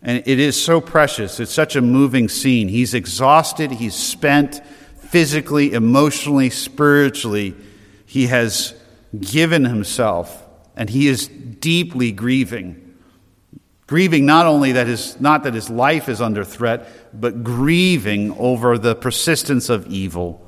And 0.05 0.21
it 0.27 0.39
is 0.39 0.62
so 0.62 0.79
precious. 0.79 1.39
It's 1.39 1.51
such 1.51 1.75
a 1.75 1.81
moving 1.81 2.29
scene. 2.29 2.67
He's 2.67 2.93
exhausted, 2.93 3.71
he's 3.71 3.95
spent 3.95 4.62
physically, 4.97 5.74
emotionally, 5.74 6.51
spiritually. 6.51 7.55
He 8.05 8.27
has 8.27 8.75
given 9.19 9.65
himself, 9.65 10.43
and 10.75 10.91
he 10.91 11.07
is 11.07 11.27
deeply 11.27 12.12
grieving. 12.12 12.95
Grieving 13.88 14.27
not 14.27 14.45
only 14.45 14.74
that 14.74 14.85
his, 14.85 15.19
not 15.19 15.43
that 15.43 15.55
his 15.55 15.71
life 15.71 16.07
is 16.07 16.21
under 16.21 16.43
threat, 16.43 16.88
but 17.12 17.43
grieving 17.43 18.31
over 18.38 18.77
the 18.77 18.93
persistence 18.93 19.69
of 19.69 19.88
evil. 19.88 20.47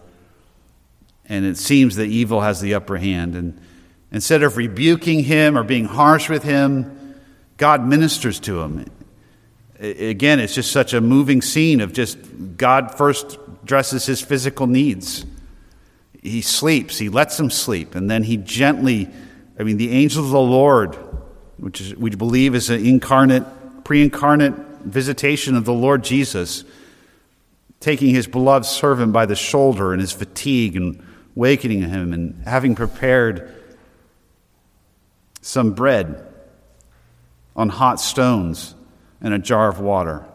And 1.25 1.45
it 1.45 1.57
seems 1.57 1.95
that 1.95 2.05
evil 2.05 2.41
has 2.41 2.61
the 2.61 2.75
upper 2.75 2.97
hand. 2.97 3.35
And 3.35 3.59
instead 4.11 4.43
of 4.43 4.55
rebuking 4.55 5.23
him 5.23 5.57
or 5.57 5.63
being 5.63 5.85
harsh 5.85 6.29
with 6.29 6.43
him, 6.43 7.15
God 7.57 7.83
ministers 7.83 8.39
to 8.41 8.61
him. 8.61 8.85
Again, 9.79 10.39
it's 10.39 10.55
just 10.55 10.71
such 10.71 10.93
a 10.93 11.01
moving 11.01 11.41
scene 11.41 11.81
of 11.81 11.93
just 11.93 12.17
God 12.57 12.95
first 12.95 13.37
dresses 13.63 14.05
his 14.05 14.21
physical 14.21 14.67
needs. 14.67 15.25
He 16.21 16.41
sleeps, 16.41 16.97
he 16.97 17.09
lets 17.09 17.39
him 17.39 17.49
sleep, 17.49 17.93
and 17.93 18.09
then 18.09 18.23
he 18.23 18.37
gently, 18.37 19.09
I 19.59 19.63
mean, 19.63 19.77
the 19.77 19.91
angel 19.91 20.23
of 20.23 20.31
the 20.31 20.39
Lord 20.39 20.97
which 21.57 21.81
is, 21.81 21.95
we 21.95 22.09
believe 22.11 22.55
is 22.55 22.69
an 22.69 22.85
incarnate, 22.85 23.43
pre 23.83 24.03
incarnate 24.03 24.53
visitation 24.83 25.55
of 25.55 25.65
the 25.65 25.73
Lord 25.73 26.03
Jesus, 26.03 26.63
taking 27.79 28.13
his 28.13 28.27
beloved 28.27 28.65
servant 28.65 29.11
by 29.11 29.25
the 29.25 29.35
shoulder 29.35 29.93
in 29.93 29.99
his 29.99 30.11
fatigue 30.11 30.75
and 30.75 31.03
wakening 31.35 31.81
him 31.81 32.13
and 32.13 32.43
having 32.45 32.75
prepared 32.75 33.53
some 35.41 35.73
bread 35.73 36.25
on 37.55 37.69
hot 37.69 37.99
stones 37.99 38.75
and 39.21 39.33
a 39.33 39.39
jar 39.39 39.69
of 39.69 39.79
water. 39.79 40.25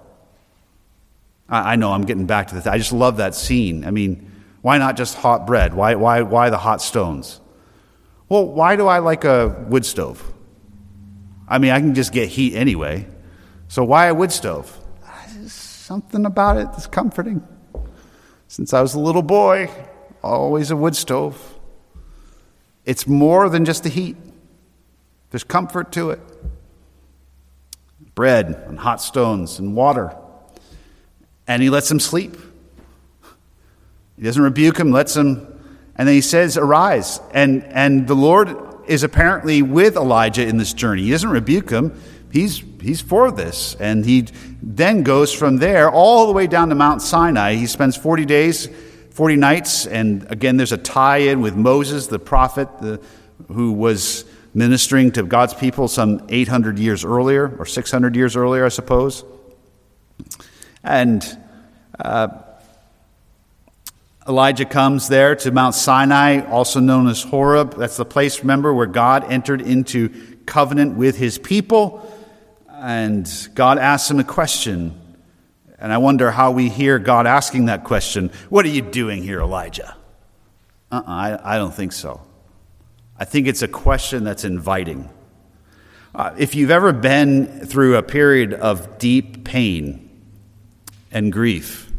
I, 1.48 1.72
I 1.72 1.76
know 1.76 1.92
I'm 1.92 2.04
getting 2.04 2.26
back 2.26 2.48
to 2.48 2.54
this. 2.54 2.66
I 2.66 2.78
just 2.78 2.92
love 2.92 3.18
that 3.18 3.34
scene. 3.34 3.84
I 3.84 3.90
mean, 3.90 4.30
why 4.62 4.78
not 4.78 4.96
just 4.96 5.16
hot 5.16 5.46
bread? 5.46 5.74
Why, 5.74 5.94
why, 5.94 6.22
why 6.22 6.50
the 6.50 6.58
hot 6.58 6.80
stones? 6.82 7.40
Well, 8.28 8.46
why 8.46 8.76
do 8.76 8.86
I 8.86 9.00
like 9.00 9.24
a 9.24 9.48
wood 9.68 9.84
stove? 9.84 10.32
I 11.48 11.58
mean, 11.58 11.70
I 11.70 11.80
can 11.80 11.94
just 11.94 12.12
get 12.12 12.28
heat 12.28 12.54
anyway. 12.54 13.06
So 13.68 13.84
why 13.84 14.06
a 14.06 14.14
wood 14.14 14.32
stove? 14.32 14.78
There's 15.34 15.52
something 15.52 16.24
about 16.24 16.56
it 16.56 16.66
that's 16.72 16.86
comforting. 16.86 17.46
Since 18.48 18.72
I 18.72 18.80
was 18.80 18.94
a 18.94 19.00
little 19.00 19.22
boy, 19.22 19.70
always 20.22 20.70
a 20.70 20.76
wood 20.76 20.96
stove. 20.96 21.58
It's 22.84 23.06
more 23.06 23.48
than 23.48 23.64
just 23.64 23.82
the 23.82 23.88
heat, 23.88 24.16
there's 25.30 25.44
comfort 25.44 25.92
to 25.92 26.10
it. 26.10 26.20
Bread 28.14 28.46
and 28.66 28.78
hot 28.78 29.00
stones 29.00 29.58
and 29.58 29.74
water. 29.74 30.14
And 31.46 31.62
he 31.62 31.70
lets 31.70 31.90
him 31.90 32.00
sleep. 32.00 32.36
He 34.16 34.22
doesn't 34.22 34.42
rebuke 34.42 34.78
him, 34.78 34.92
lets 34.92 35.16
him, 35.16 35.46
and 35.96 36.06
then 36.06 36.14
he 36.14 36.20
says, 36.20 36.56
Arise. 36.56 37.20
And, 37.32 37.64
and 37.64 38.06
the 38.06 38.14
Lord 38.14 38.56
is 38.86 39.02
apparently 39.02 39.62
with 39.62 39.96
Elijah 39.96 40.46
in 40.46 40.58
this 40.58 40.72
journey. 40.72 41.02
He 41.02 41.10
doesn't 41.10 41.30
rebuke 41.30 41.70
him, 41.70 42.00
he's, 42.30 42.62
he's 42.80 43.00
for 43.00 43.30
this. 43.30 43.74
And 43.76 44.04
he 44.04 44.26
then 44.62 45.02
goes 45.02 45.32
from 45.32 45.56
there 45.56 45.90
all 45.90 46.26
the 46.26 46.32
way 46.32 46.46
down 46.46 46.68
to 46.68 46.74
Mount 46.74 47.02
Sinai. 47.02 47.54
He 47.54 47.66
spends 47.66 47.96
40 47.96 48.24
days 48.26 48.68
40 49.12 49.36
nights, 49.36 49.86
and 49.86 50.26
again, 50.30 50.56
there's 50.56 50.72
a 50.72 50.78
tie 50.78 51.18
in 51.18 51.42
with 51.42 51.54
Moses, 51.54 52.06
the 52.06 52.18
prophet, 52.18 52.68
the, 52.80 52.98
who 53.48 53.72
was 53.72 54.24
ministering 54.54 55.12
to 55.12 55.22
God's 55.22 55.54
people 55.54 55.88
some 55.88 56.24
800 56.28 56.78
years 56.78 57.04
earlier, 57.04 57.54
or 57.58 57.66
600 57.66 58.16
years 58.16 58.36
earlier, 58.36 58.64
I 58.64 58.68
suppose. 58.68 59.24
And 60.84 61.24
uh, 61.98 62.28
Elijah 64.28 64.64
comes 64.64 65.08
there 65.08 65.34
to 65.36 65.50
Mount 65.50 65.74
Sinai, 65.74 66.44
also 66.46 66.80
known 66.80 67.08
as 67.08 67.22
Horeb. 67.22 67.76
That's 67.76 67.96
the 67.96 68.04
place, 68.04 68.40
remember, 68.40 68.72
where 68.74 68.86
God 68.86 69.30
entered 69.30 69.60
into 69.60 70.10
covenant 70.46 70.96
with 70.96 71.16
his 71.16 71.38
people. 71.38 72.08
And 72.68 73.30
God 73.54 73.78
asks 73.78 74.10
him 74.10 74.18
a 74.18 74.24
question 74.24 74.98
and 75.82 75.92
I 75.92 75.98
wonder 75.98 76.30
how 76.30 76.52
we 76.52 76.68
hear 76.68 77.00
God 77.00 77.26
asking 77.26 77.64
that 77.64 77.82
question 77.82 78.30
What 78.48 78.64
are 78.64 78.68
you 78.68 78.82
doing 78.82 79.24
here, 79.24 79.40
Elijah? 79.40 79.96
Uh 80.92 80.96
uh-uh, 80.96 81.04
I, 81.08 81.56
I 81.56 81.58
don't 81.58 81.74
think 81.74 81.92
so. 81.92 82.20
I 83.22 83.24
think 83.24 83.46
it's 83.46 83.62
a 83.62 83.68
question 83.68 84.24
that's 84.24 84.42
inviting. 84.42 85.08
Uh, 86.12 86.34
if 86.36 86.56
you've 86.56 86.72
ever 86.72 86.92
been 86.92 87.66
through 87.66 87.94
a 87.94 88.02
period 88.02 88.52
of 88.52 88.98
deep 88.98 89.44
pain 89.44 90.10
and 91.12 91.32
grief, 91.32 91.92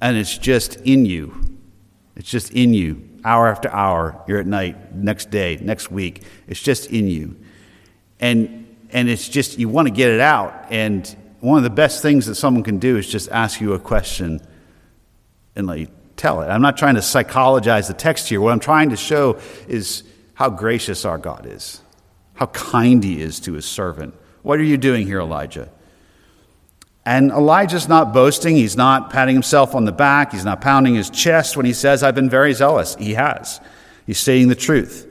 and 0.00 0.16
it's 0.16 0.38
just 0.38 0.76
in 0.76 1.06
you, 1.06 1.58
it's 2.14 2.30
just 2.30 2.52
in 2.52 2.72
you, 2.72 3.02
hour 3.24 3.48
after 3.48 3.68
hour, 3.68 4.22
you're 4.28 4.38
at 4.38 4.46
night, 4.46 4.94
next 4.94 5.32
day, 5.32 5.58
next 5.60 5.90
week, 5.90 6.22
it's 6.46 6.62
just 6.62 6.88
in 6.92 7.08
you. 7.08 7.34
And, 8.20 8.76
and 8.90 9.08
it's 9.08 9.28
just, 9.28 9.58
you 9.58 9.68
want 9.68 9.88
to 9.88 9.92
get 9.92 10.12
it 10.12 10.20
out, 10.20 10.66
and 10.70 11.04
one 11.40 11.58
of 11.58 11.64
the 11.64 11.70
best 11.70 12.00
things 12.00 12.26
that 12.26 12.36
someone 12.36 12.62
can 12.62 12.78
do 12.78 12.96
is 12.96 13.08
just 13.08 13.28
ask 13.32 13.60
you 13.60 13.72
a 13.72 13.80
question 13.80 14.40
and 15.56 15.66
let 15.66 15.80
you 15.80 15.88
tell 16.16 16.42
it. 16.42 16.46
I'm 16.46 16.62
not 16.62 16.76
trying 16.76 16.94
to 16.96 17.02
psychologize 17.02 17.88
the 17.88 17.94
text 17.94 18.28
here. 18.28 18.40
What 18.40 18.52
I'm 18.52 18.60
trying 18.60 18.90
to 18.90 18.96
show 18.96 19.38
is 19.68 20.02
how 20.34 20.50
gracious 20.50 21.04
our 21.04 21.18
God 21.18 21.46
is, 21.46 21.80
how 22.34 22.46
kind 22.46 23.02
he 23.02 23.20
is 23.20 23.40
to 23.40 23.52
his 23.52 23.64
servant. 23.64 24.14
What 24.42 24.58
are 24.58 24.64
you 24.64 24.76
doing 24.76 25.06
here, 25.06 25.20
Elijah? 25.20 25.68
And 27.04 27.30
Elijah's 27.30 27.88
not 27.88 28.12
boasting. 28.12 28.56
He's 28.56 28.76
not 28.76 29.10
patting 29.10 29.34
himself 29.34 29.74
on 29.74 29.84
the 29.84 29.92
back. 29.92 30.32
He's 30.32 30.44
not 30.44 30.60
pounding 30.60 30.96
his 30.96 31.08
chest 31.08 31.56
when 31.56 31.64
he 31.64 31.72
says, 31.72 32.02
I've 32.02 32.16
been 32.16 32.28
very 32.28 32.52
zealous. 32.52 32.96
He 32.96 33.14
has. 33.14 33.60
He's 34.06 34.18
stating 34.18 34.48
the 34.48 34.56
truth. 34.56 35.06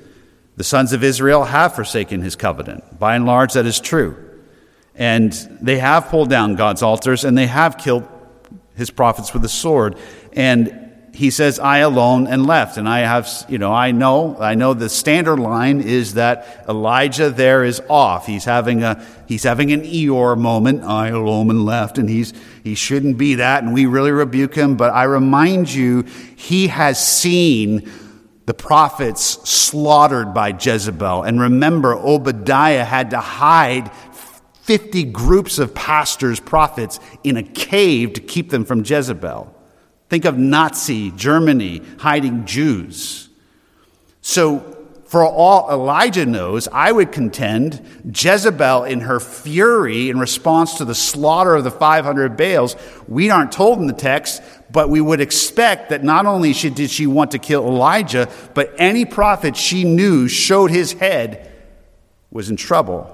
The 0.57 0.63
sons 0.63 0.93
of 0.93 1.03
Israel 1.03 1.45
have 1.45 1.73
forsaken 1.73 2.21
his 2.21 2.35
covenant. 2.35 2.99
By 2.99 3.15
and 3.15 3.25
large, 3.25 3.53
that 3.53 3.65
is 3.65 3.79
true. 3.79 4.17
And 4.93 5.31
they 5.61 5.79
have 5.79 6.07
pulled 6.07 6.29
down 6.29 6.55
God's 6.55 6.81
altars 6.81 7.23
and 7.23 7.37
they 7.37 7.47
have 7.47 7.77
killed 7.77 8.07
his 8.75 8.89
prophets 8.89 9.33
with 9.33 9.41
the 9.41 9.49
sword. 9.49 9.97
And 10.33 10.84
he 11.15 11.31
says, 11.31 11.59
I 11.59 11.77
alone 11.77 12.27
and 12.27 12.45
left. 12.45 12.77
And 12.77 12.89
I 12.89 12.99
have, 12.99 13.29
you 13.47 13.57
know, 13.57 13.71
I 13.71 13.91
know, 13.91 14.35
I 14.37 14.55
know 14.55 14.73
the 14.73 14.89
standard 14.89 15.39
line 15.39 15.79
is 15.79 16.15
that 16.15 16.65
Elijah 16.67 17.29
there 17.29 17.63
is 17.63 17.81
off. 17.89 18.25
He's 18.25 18.43
having 18.43 18.83
a, 18.83 19.01
he's 19.25 19.43
having 19.43 19.71
an 19.71 19.81
Eeyore 19.81 20.37
moment. 20.37 20.83
I 20.83 21.07
alone 21.07 21.49
and 21.49 21.65
left. 21.65 21.97
And 21.97 22.09
he's, 22.09 22.33
he 22.65 22.75
shouldn't 22.75 23.17
be 23.17 23.35
that. 23.35 23.63
And 23.63 23.73
we 23.73 23.85
really 23.85 24.11
rebuke 24.11 24.55
him. 24.55 24.75
But 24.75 24.93
I 24.93 25.03
remind 25.03 25.73
you, 25.73 26.03
he 26.35 26.67
has 26.67 27.01
seen 27.01 27.89
the 28.45 28.53
prophets 28.53 29.21
slaughtered 29.49 30.33
by 30.33 30.49
Jezebel. 30.49 31.23
And 31.23 31.39
remember, 31.39 31.95
Obadiah 31.95 32.83
had 32.83 33.11
to 33.11 33.19
hide 33.19 33.89
50 34.63 35.05
groups 35.05 35.59
of 35.59 35.73
pastors, 35.73 36.41
prophets 36.41 36.99
in 37.23 37.37
a 37.37 37.43
cave 37.43 38.13
to 38.13 38.21
keep 38.21 38.49
them 38.49 38.65
from 38.65 38.83
Jezebel. 38.83 39.54
Think 40.09 40.25
of 40.25 40.37
Nazi 40.37 41.11
Germany 41.11 41.81
hiding 41.99 42.45
Jews. 42.45 43.29
So, 44.21 44.71
for 45.05 45.23
all 45.23 45.69
Elijah 45.71 46.25
knows, 46.25 46.67
I 46.67 46.91
would 46.91 47.11
contend 47.11 47.81
Jezebel, 48.05 48.83
in 48.85 49.01
her 49.01 49.19
fury 49.19 50.09
in 50.09 50.19
response 50.19 50.75
to 50.79 50.85
the 50.85 50.95
slaughter 50.95 51.55
of 51.55 51.63
the 51.63 51.71
500 51.71 52.35
Baals, 52.35 52.75
we 53.07 53.29
aren't 53.29 53.51
told 53.51 53.79
in 53.79 53.87
the 53.87 53.93
text, 53.93 54.41
but 54.71 54.89
we 54.89 54.99
would 54.99 55.21
expect 55.21 55.89
that 55.89 56.03
not 56.03 56.25
only 56.25 56.53
did 56.53 56.89
she 56.89 57.07
want 57.07 57.31
to 57.31 57.39
kill 57.39 57.65
Elijah, 57.65 58.27
but 58.55 58.73
any 58.77 59.05
prophet 59.05 59.55
she 59.55 59.83
knew 59.83 60.27
showed 60.27 60.71
his 60.71 60.93
head 60.93 61.51
was 62.31 62.49
in 62.49 62.57
trouble. 62.57 63.11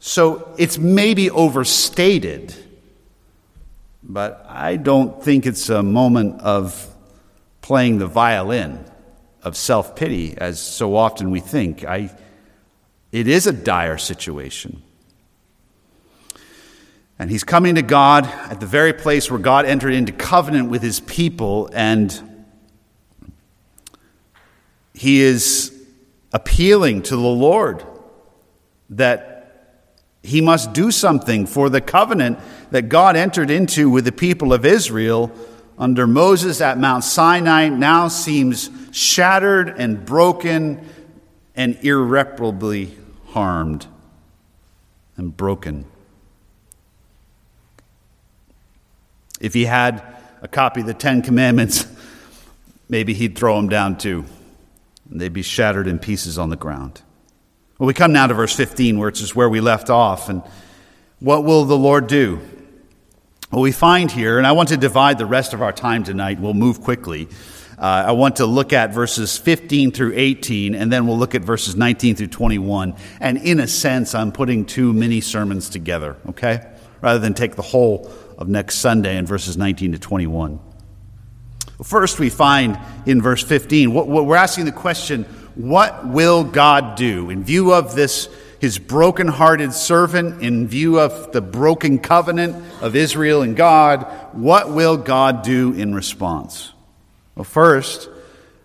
So 0.00 0.54
it's 0.58 0.76
maybe 0.76 1.30
overstated, 1.30 2.54
but 4.06 4.44
I 4.48 4.76
don't 4.76 5.22
think 5.22 5.46
it's 5.46 5.70
a 5.70 5.82
moment 5.82 6.40
of 6.42 6.94
playing 7.62 7.98
the 7.98 8.06
violin 8.06 8.84
of 9.42 9.56
self 9.56 9.96
pity, 9.96 10.36
as 10.36 10.60
so 10.60 10.94
often 10.94 11.30
we 11.30 11.40
think. 11.40 11.84
I, 11.84 12.14
it 13.12 13.26
is 13.26 13.46
a 13.46 13.52
dire 13.52 13.98
situation. 13.98 14.82
And 17.18 17.30
he's 17.30 17.44
coming 17.44 17.76
to 17.76 17.82
God 17.82 18.26
at 18.26 18.60
the 18.60 18.66
very 18.66 18.92
place 18.92 19.30
where 19.30 19.40
God 19.40 19.66
entered 19.66 19.94
into 19.94 20.12
covenant 20.12 20.68
with 20.68 20.82
his 20.82 21.00
people, 21.00 21.70
and 21.72 22.44
he 24.92 25.20
is 25.22 25.70
appealing 26.32 27.02
to 27.02 27.16
the 27.16 27.22
Lord 27.22 27.84
that 28.90 29.33
he 30.24 30.40
must 30.40 30.72
do 30.72 30.90
something 30.90 31.44
for 31.44 31.68
the 31.68 31.82
covenant 31.82 32.38
that 32.70 32.88
God 32.88 33.14
entered 33.14 33.50
into 33.50 33.90
with 33.90 34.06
the 34.06 34.12
people 34.12 34.54
of 34.54 34.64
Israel 34.64 35.30
under 35.76 36.06
Moses 36.06 36.62
at 36.62 36.78
Mount 36.78 37.04
Sinai 37.04 37.68
now 37.68 38.08
seems 38.08 38.70
shattered 38.90 39.68
and 39.68 40.04
broken 40.06 40.88
and 41.54 41.78
irreparably 41.82 42.96
harmed 43.28 43.86
and 45.18 45.36
broken. 45.36 45.84
If 49.40 49.52
he 49.52 49.66
had 49.66 50.02
a 50.40 50.48
copy 50.48 50.80
of 50.80 50.86
the 50.86 50.94
Ten 50.94 51.20
Commandments, 51.20 51.86
maybe 52.88 53.12
he'd 53.12 53.36
throw 53.36 53.56
them 53.56 53.68
down 53.68 53.98
too, 53.98 54.24
and 55.10 55.20
they'd 55.20 55.34
be 55.34 55.42
shattered 55.42 55.86
in 55.86 55.98
pieces 55.98 56.38
on 56.38 56.48
the 56.48 56.56
ground. 56.56 57.02
Well, 57.78 57.88
we 57.88 57.94
come 57.94 58.12
now 58.12 58.28
to 58.28 58.34
verse 58.34 58.54
15, 58.54 59.00
which 59.00 59.20
is 59.20 59.34
where 59.34 59.48
we 59.48 59.60
left 59.60 59.90
off. 59.90 60.28
And 60.28 60.42
what 61.18 61.42
will 61.42 61.64
the 61.64 61.76
Lord 61.76 62.06
do? 62.06 62.40
Well, 63.50 63.62
we 63.62 63.72
find 63.72 64.12
here, 64.12 64.38
and 64.38 64.46
I 64.46 64.52
want 64.52 64.68
to 64.68 64.76
divide 64.76 65.18
the 65.18 65.26
rest 65.26 65.54
of 65.54 65.60
our 65.60 65.72
time 65.72 66.04
tonight. 66.04 66.38
We'll 66.38 66.54
move 66.54 66.80
quickly. 66.80 67.28
Uh, 67.76 68.04
I 68.06 68.12
want 68.12 68.36
to 68.36 68.46
look 68.46 68.72
at 68.72 68.94
verses 68.94 69.36
15 69.36 69.90
through 69.90 70.12
18, 70.14 70.76
and 70.76 70.92
then 70.92 71.08
we'll 71.08 71.18
look 71.18 71.34
at 71.34 71.42
verses 71.42 71.74
19 71.74 72.14
through 72.14 72.28
21. 72.28 72.94
And 73.18 73.38
in 73.38 73.58
a 73.58 73.66
sense, 73.66 74.14
I'm 74.14 74.30
putting 74.30 74.66
two 74.66 74.92
mini 74.92 75.20
sermons 75.20 75.68
together, 75.68 76.16
okay? 76.28 76.64
Rather 77.00 77.18
than 77.18 77.34
take 77.34 77.56
the 77.56 77.62
whole 77.62 78.08
of 78.38 78.46
next 78.46 78.76
Sunday 78.76 79.16
in 79.16 79.26
verses 79.26 79.56
19 79.56 79.92
to 79.92 79.98
21. 79.98 80.60
First, 81.82 82.20
we 82.20 82.30
find 82.30 82.78
in 83.04 83.20
verse 83.20 83.42
15, 83.42 83.92
we're 83.92 84.36
asking 84.36 84.66
the 84.66 84.72
question 84.72 85.26
what 85.54 86.06
will 86.06 86.44
God 86.44 86.96
do 86.96 87.30
in 87.30 87.44
view 87.44 87.72
of 87.72 87.94
this, 87.94 88.28
his 88.60 88.78
broken-hearted 88.78 89.72
servant, 89.72 90.42
in 90.42 90.66
view 90.66 90.98
of 90.98 91.32
the 91.32 91.40
broken 91.40 91.98
covenant 91.98 92.56
of 92.82 92.96
Israel 92.96 93.42
and 93.42 93.56
God? 93.56 94.02
What 94.32 94.70
will 94.70 94.96
God 94.96 95.42
do 95.42 95.72
in 95.72 95.94
response? 95.94 96.72
Well, 97.34 97.44
first, 97.44 98.08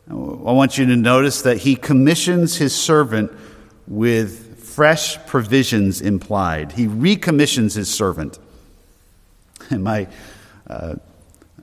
I 0.10 0.13
want 0.13 0.77
you 0.77 0.88
to 0.88 0.96
notice 0.96 1.43
that 1.43 1.58
he 1.58 1.75
commissions 1.75 2.58
his 2.58 2.74
servant 2.74 3.31
with 3.88 4.63
fresh 4.63 5.24
provisions 5.25 6.01
implied. 6.01 6.72
He 6.72 6.88
recommissions 6.88 7.75
his 7.75 7.93
servant. 7.93 8.39
And 9.72 9.84
my, 9.84 10.08
uh, 10.67 10.96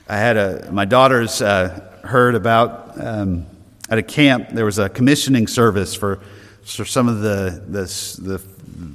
I 0.09 0.17
had 0.17 0.37
a, 0.37 0.71
my 0.71 0.85
daughters 0.85 1.43
uh, 1.43 1.99
heard 2.05 2.37
about 2.37 2.93
um, 3.03 3.47
at 3.89 3.99
a 3.99 4.03
camp, 4.03 4.51
there 4.51 4.65
was 4.65 4.79
a 4.79 4.89
commissioning 4.89 5.47
service 5.47 5.95
for, 5.95 6.21
for 6.65 6.85
some 6.85 7.09
of 7.09 7.21
the, 7.21 7.63
the, 7.69 8.41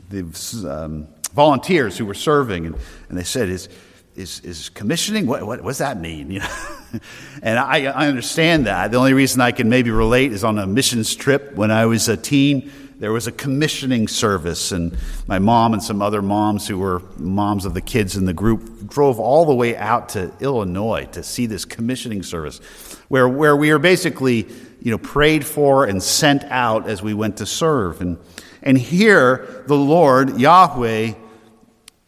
the, 0.10 0.24
the 0.24 0.70
um, 0.72 1.08
volunteers 1.34 1.98
who 1.98 2.06
were 2.06 2.14
serving. 2.14 2.66
And, 2.66 2.76
and 3.10 3.18
they 3.18 3.24
said, 3.24 3.50
is, 3.50 3.70
is, 4.16 4.42
is 4.42 4.70
commissioning, 4.70 5.26
what, 5.28 5.46
what, 5.46 5.62
what 5.62 5.70
does 5.70 5.80
that 5.80 6.00
mean? 6.00 6.32
You 6.32 6.40
know? 6.40 7.00
and 7.42 7.58
I, 7.58 7.86
I 7.86 8.08
understand 8.08 8.66
that. 8.66 8.92
The 8.92 8.98
only 8.98 9.14
reason 9.14 9.40
I 9.40 9.52
can 9.52 9.70
maybe 9.70 9.92
relate 9.92 10.34
is 10.34 10.44
on 10.44 10.60
a 10.60 10.68
missions 10.68 11.16
trip 11.16 11.56
when 11.56 11.72
I 11.72 11.86
was 11.86 12.10
a 12.10 12.18
teen 12.18 12.70
there 13.02 13.12
was 13.12 13.26
a 13.26 13.32
commissioning 13.32 14.08
service, 14.08 14.72
and 14.72 14.96
my 15.26 15.40
mom 15.40 15.74
and 15.74 15.82
some 15.82 16.04
other 16.04 16.22
moms 16.22 16.68
who 16.68 16.78
were 16.78 17.02
moms 17.18 17.66
of 17.66 17.74
the 17.74 17.82
kids 17.82 18.16
in 18.16 18.26
the 18.26 18.34
group 18.34 18.88
drove 18.88 19.20
all 19.20 19.44
the 19.44 19.56
way 19.56 19.76
out 19.76 20.10
to 20.10 20.32
Illinois 20.40 21.06
to 21.14 21.24
see 21.24 21.48
this 21.48 21.66
commissioning 21.66 22.22
service, 22.22 22.60
where, 23.08 23.28
where 23.28 23.58
we 23.58 23.72
are 23.72 23.80
basically 23.80 24.48
you 24.82 24.92
know, 24.92 24.98
prayed 24.98 25.46
for 25.46 25.86
and 25.86 26.02
sent 26.02 26.44
out 26.46 26.90
as 26.90 27.02
we 27.02 27.14
went 27.14 27.38
to 27.38 27.46
serve. 27.46 28.02
And, 28.02 28.18
and 28.64 28.78
here, 28.78 29.64
the 29.68 29.76
Lord, 29.76 30.40
Yahweh, 30.40 31.14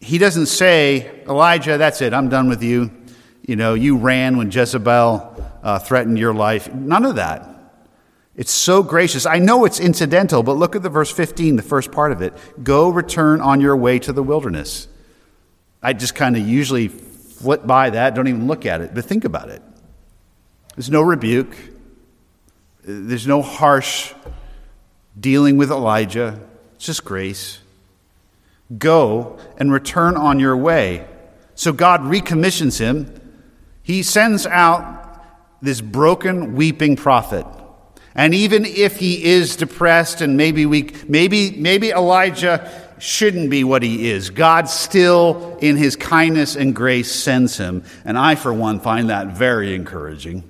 he 0.00 0.18
doesn't 0.18 0.46
say, 0.46 1.22
Elijah, 1.26 1.78
that's 1.78 2.02
it, 2.02 2.12
I'm 2.12 2.28
done 2.28 2.48
with 2.48 2.62
you. 2.62 2.90
You 3.46 3.56
know, 3.56 3.74
you 3.74 3.96
ran 3.96 4.36
when 4.36 4.50
Jezebel 4.50 5.50
uh, 5.62 5.78
threatened 5.78 6.18
your 6.18 6.34
life. 6.34 6.72
None 6.72 7.04
of 7.04 7.16
that. 7.16 7.48
It's 8.36 8.50
so 8.50 8.82
gracious. 8.82 9.26
I 9.26 9.38
know 9.38 9.64
it's 9.64 9.78
incidental, 9.78 10.42
but 10.42 10.54
look 10.54 10.74
at 10.74 10.82
the 10.82 10.88
verse 10.88 11.12
15, 11.12 11.56
the 11.56 11.62
first 11.62 11.92
part 11.92 12.10
of 12.10 12.20
it. 12.20 12.32
Go 12.62 12.88
return 12.88 13.40
on 13.40 13.60
your 13.60 13.76
way 13.76 13.98
to 14.00 14.12
the 14.12 14.22
wilderness. 14.22 14.88
I 15.82 15.92
just 15.92 16.14
kind 16.14 16.36
of 16.36 16.46
usually 16.46 16.88
flip 16.88 17.66
by 17.66 17.90
that, 17.90 18.14
don't 18.14 18.26
even 18.26 18.46
look 18.46 18.66
at 18.66 18.80
it, 18.80 18.94
but 18.94 19.04
think 19.04 19.24
about 19.24 19.50
it. 19.50 19.62
There's 20.74 20.90
no 20.90 21.02
rebuke, 21.02 21.54
there's 22.84 23.26
no 23.26 23.42
harsh 23.42 24.12
dealing 25.18 25.56
with 25.56 25.70
Elijah. 25.70 26.38
It's 26.76 26.86
just 26.86 27.04
grace. 27.04 27.58
Go 28.76 29.38
and 29.56 29.72
return 29.72 30.16
on 30.16 30.40
your 30.40 30.56
way. 30.56 31.06
So 31.54 31.72
God 31.72 32.04
recommissions 32.04 32.78
him. 32.78 33.20
He 33.82 34.02
sends 34.02 34.46
out 34.46 35.22
this 35.62 35.80
broken, 35.80 36.54
weeping 36.54 36.96
prophet. 36.96 37.46
And 38.14 38.34
even 38.34 38.64
if 38.64 38.96
he 38.96 39.24
is 39.24 39.56
depressed 39.56 40.20
and 40.20 40.36
maybe 40.36 40.66
we 40.66 40.90
maybe 41.08 41.50
maybe 41.52 41.90
Elijah 41.90 42.70
shouldn't 42.98 43.50
be 43.50 43.64
what 43.64 43.82
he 43.82 44.08
is, 44.10 44.30
God 44.30 44.68
still 44.68 45.58
in 45.60 45.76
his 45.76 45.96
kindness 45.96 46.54
and 46.54 46.74
grace 46.74 47.10
sends 47.10 47.56
him. 47.56 47.82
And 48.04 48.16
I 48.16 48.36
for 48.36 48.52
one 48.52 48.78
find 48.80 49.10
that 49.10 49.28
very 49.28 49.74
encouraging. 49.74 50.44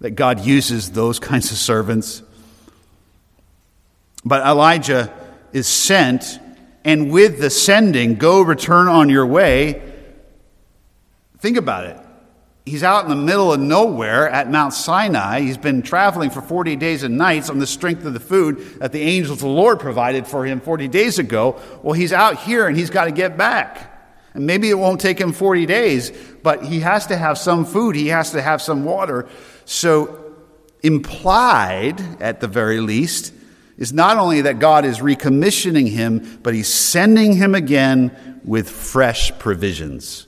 That 0.00 0.10
God 0.12 0.40
uses 0.40 0.90
those 0.90 1.18
kinds 1.30 1.50
of 1.52 1.58
servants. 1.58 2.22
But 4.24 4.46
Elijah 4.46 5.12
is 5.52 5.66
sent 5.66 6.40
and 6.84 7.10
with 7.10 7.40
the 7.40 7.50
sending, 7.50 8.14
go 8.14 8.42
return 8.42 8.86
on 8.86 9.08
your 9.08 9.26
way. 9.26 9.82
Think 11.38 11.56
about 11.56 11.86
it 11.86 11.98
he's 12.66 12.82
out 12.82 13.04
in 13.04 13.10
the 13.10 13.16
middle 13.16 13.52
of 13.52 13.60
nowhere 13.60 14.28
at 14.28 14.50
Mount 14.50 14.74
Sinai. 14.74 15.40
He's 15.40 15.56
been 15.56 15.82
traveling 15.82 16.30
for 16.30 16.42
40 16.42 16.76
days 16.76 17.04
and 17.04 17.16
nights 17.16 17.48
on 17.48 17.60
the 17.60 17.66
strength 17.66 18.04
of 18.04 18.12
the 18.12 18.20
food 18.20 18.58
that 18.80 18.92
the 18.92 19.00
angels 19.00 19.38
of 19.38 19.38
the 19.38 19.48
Lord 19.48 19.78
provided 19.78 20.26
for 20.26 20.44
him 20.44 20.60
40 20.60 20.88
days 20.88 21.18
ago. 21.18 21.60
Well, 21.82 21.94
he's 21.94 22.12
out 22.12 22.40
here 22.40 22.66
and 22.66 22.76
he's 22.76 22.90
got 22.90 23.04
to 23.04 23.12
get 23.12 23.38
back. 23.38 23.92
And 24.34 24.46
maybe 24.46 24.68
it 24.68 24.74
won't 24.74 25.00
take 25.00 25.18
him 25.18 25.32
40 25.32 25.64
days, 25.64 26.10
but 26.42 26.62
he 26.62 26.80
has 26.80 27.06
to 27.06 27.16
have 27.16 27.38
some 27.38 27.64
food, 27.64 27.96
he 27.96 28.08
has 28.08 28.32
to 28.32 28.42
have 28.42 28.60
some 28.60 28.84
water. 28.84 29.26
So, 29.66 30.34
implied, 30.82 32.00
at 32.22 32.40
the 32.40 32.48
very 32.48 32.80
least, 32.80 33.34
is 33.76 33.92
not 33.92 34.16
only 34.16 34.42
that 34.42 34.58
God 34.58 34.84
is 34.84 35.00
recommissioning 35.00 35.88
him, 35.88 36.38
but 36.42 36.54
he's 36.54 36.72
sending 36.72 37.34
him 37.34 37.54
again 37.54 38.40
with 38.44 38.70
fresh 38.70 39.36
provisions. 39.38 40.26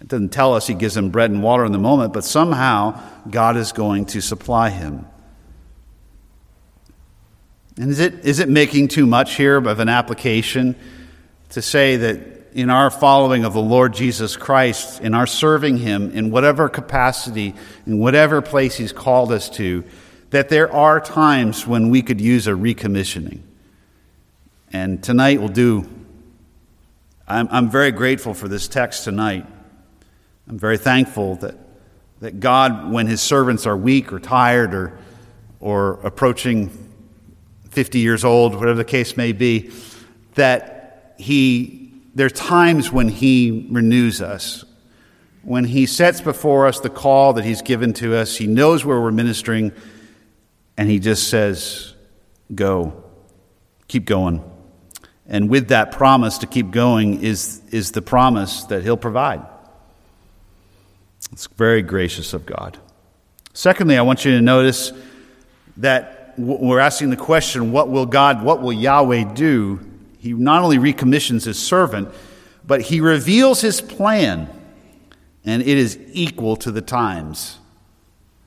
It 0.00 0.08
doesn't 0.08 0.30
tell 0.30 0.54
us 0.54 0.66
he 0.66 0.74
gives 0.74 0.96
him 0.96 1.10
bread 1.10 1.30
and 1.30 1.42
water 1.42 1.64
in 1.64 1.72
the 1.72 1.78
moment, 1.78 2.12
but 2.12 2.24
somehow 2.24 3.00
God 3.30 3.56
is 3.56 3.72
going 3.72 4.06
to 4.06 4.20
supply 4.20 4.70
him. 4.70 5.06
And 7.76 7.90
is 7.90 8.00
it, 8.00 8.24
is 8.24 8.38
it 8.38 8.48
making 8.48 8.88
too 8.88 9.06
much 9.06 9.34
here 9.34 9.56
of 9.56 9.80
an 9.80 9.88
application 9.88 10.76
to 11.50 11.62
say 11.62 11.96
that 11.96 12.43
in 12.54 12.70
our 12.70 12.88
following 12.88 13.44
of 13.44 13.52
the 13.52 13.60
Lord 13.60 13.92
Jesus 13.92 14.36
Christ, 14.36 15.00
in 15.00 15.12
our 15.12 15.26
serving 15.26 15.76
him 15.76 16.10
in 16.12 16.30
whatever 16.30 16.68
capacity, 16.68 17.54
in 17.86 17.98
whatever 17.98 18.40
place 18.40 18.76
he's 18.76 18.92
called 18.92 19.32
us 19.32 19.50
to, 19.50 19.84
that 20.30 20.48
there 20.48 20.72
are 20.72 21.00
times 21.00 21.66
when 21.66 21.90
we 21.90 22.00
could 22.00 22.20
use 22.20 22.46
a 22.46 22.52
recommissioning? 22.52 23.40
And 24.72 25.02
tonight 25.02 25.40
we'll 25.40 25.48
do. 25.48 25.88
I'm, 27.28 27.48
I'm 27.50 27.70
very 27.70 27.90
grateful 27.90 28.34
for 28.34 28.48
this 28.48 28.68
text 28.68 29.04
tonight 29.04 29.46
I'm 30.48 30.58
very 30.58 30.76
thankful 30.76 31.36
that, 31.36 31.54
that 32.20 32.40
God, 32.40 32.92
when 32.92 33.06
his 33.06 33.22
servants 33.22 33.66
are 33.66 33.76
weak 33.76 34.12
or 34.12 34.18
tired 34.18 34.74
or, 34.74 34.98
or 35.58 36.00
approaching 36.02 36.70
50 37.70 37.98
years 37.98 38.24
old, 38.24 38.54
whatever 38.54 38.76
the 38.76 38.84
case 38.84 39.16
may 39.16 39.32
be, 39.32 39.72
that 40.34 41.14
he, 41.18 41.83
there 42.14 42.26
are 42.26 42.30
times 42.30 42.92
when 42.92 43.08
he 43.08 43.66
renews 43.70 44.22
us. 44.22 44.64
When 45.42 45.64
he 45.64 45.84
sets 45.86 46.20
before 46.20 46.66
us 46.66 46.80
the 46.80 46.88
call 46.88 47.34
that 47.34 47.44
he's 47.44 47.60
given 47.60 47.92
to 47.94 48.16
us, 48.16 48.36
he 48.36 48.46
knows 48.46 48.84
where 48.84 49.00
we're 49.00 49.12
ministering, 49.12 49.72
and 50.76 50.88
he 50.88 50.98
just 50.98 51.28
says, 51.28 51.94
Go, 52.54 53.04
keep 53.88 54.06
going. 54.06 54.42
And 55.26 55.48
with 55.48 55.68
that 55.68 55.92
promise 55.92 56.38
to 56.38 56.46
keep 56.46 56.70
going 56.70 57.22
is, 57.22 57.62
is 57.70 57.92
the 57.92 58.02
promise 58.02 58.64
that 58.64 58.82
he'll 58.82 58.96
provide. 58.96 59.42
It's 61.32 61.46
very 61.46 61.82
gracious 61.82 62.32
of 62.32 62.46
God. 62.46 62.78
Secondly, 63.54 63.96
I 63.96 64.02
want 64.02 64.24
you 64.24 64.32
to 64.32 64.42
notice 64.42 64.92
that 65.78 66.34
we're 66.36 66.80
asking 66.80 67.10
the 67.10 67.16
question, 67.16 67.72
what 67.72 67.88
will 67.88 68.06
God, 68.06 68.42
what 68.42 68.60
will 68.60 68.72
Yahweh 68.72 69.34
do? 69.34 69.80
He 70.24 70.32
not 70.32 70.62
only 70.62 70.78
recommissions 70.78 71.44
his 71.44 71.58
servant, 71.58 72.08
but 72.66 72.80
he 72.80 73.02
reveals 73.02 73.60
his 73.60 73.82
plan, 73.82 74.48
and 75.44 75.60
it 75.60 75.68
is 75.68 75.98
equal 76.14 76.56
to 76.56 76.72
the 76.72 76.80
times. 76.80 77.58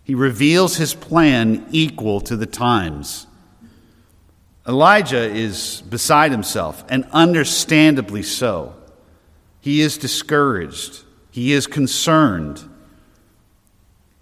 He 0.04 0.16
reveals 0.16 0.78
his 0.78 0.96
plan 0.96 1.68
equal 1.72 2.20
to 2.22 2.36
the 2.36 2.48
times. 2.48 3.28
Elijah 4.68 5.22
is 5.22 5.84
beside 5.88 6.32
himself, 6.32 6.84
and 6.90 7.08
understandably 7.12 8.24
so. 8.24 8.74
He 9.62 9.82
is 9.82 10.00
discouraged. 10.00 11.04
He 11.30 11.52
is 11.52 11.68
concerned. 11.68 12.68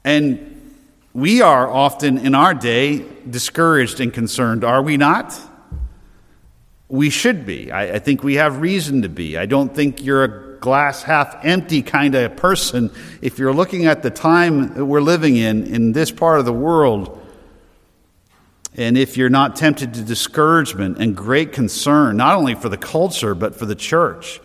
And 0.04 0.76
we 1.14 1.42
are 1.42 1.72
often 1.72 2.18
in 2.18 2.36
our 2.36 2.54
day 2.54 3.06
discouraged 3.30 4.02
and 4.02 4.14
concerned, 4.14 4.66
are 4.66 4.82
we 4.82 4.98
not? 4.98 5.40
We 6.96 7.10
should 7.10 7.46
be. 7.46 7.72
I, 7.72 7.96
I 7.96 8.00
think 8.00 8.24
we 8.24 8.36
have 8.36 8.62
reason 8.62 9.02
to 9.02 9.10
be. 9.10 9.38
I 9.38 9.46
don't 9.46 9.74
think 9.76 10.04
you're 10.04 10.24
a 10.24 10.60
glass 10.60 11.04
half 11.04 11.44
empty 11.44 11.82
kind 11.82 12.16
of 12.16 12.38
person 12.38 12.90
if 13.22 13.38
you're 13.38 13.54
looking 13.54 13.86
at 13.86 14.02
the 14.02 14.10
time 14.10 14.74
that 14.76 14.86
we're 14.86 15.02
living 15.02 15.36
in, 15.36 15.68
in 15.68 15.92
this 15.92 16.10
part 16.10 16.40
of 16.40 16.46
the 16.46 16.54
world. 16.54 17.22
And 18.78 18.98
if 18.98 19.18
you're 19.18 19.30
not 19.30 19.56
tempted 19.56 19.94
to 19.96 20.02
discouragement 20.02 20.98
and 20.98 21.16
great 21.16 21.52
concern, 21.52 22.18
not 22.18 22.36
only 22.36 22.56
for 22.56 22.70
the 22.70 22.78
culture, 22.78 23.36
but 23.36 23.56
for 23.56 23.66
the 23.66 23.76
church. 23.76 24.40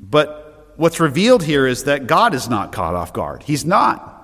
But 0.00 0.72
what's 0.76 1.00
revealed 1.00 1.42
here 1.42 1.66
is 1.66 1.84
that 1.84 2.06
God 2.06 2.34
is 2.34 2.48
not 2.48 2.72
caught 2.72 2.94
off 2.94 3.12
guard. 3.12 3.42
He's 3.42 3.64
not. 3.64 4.14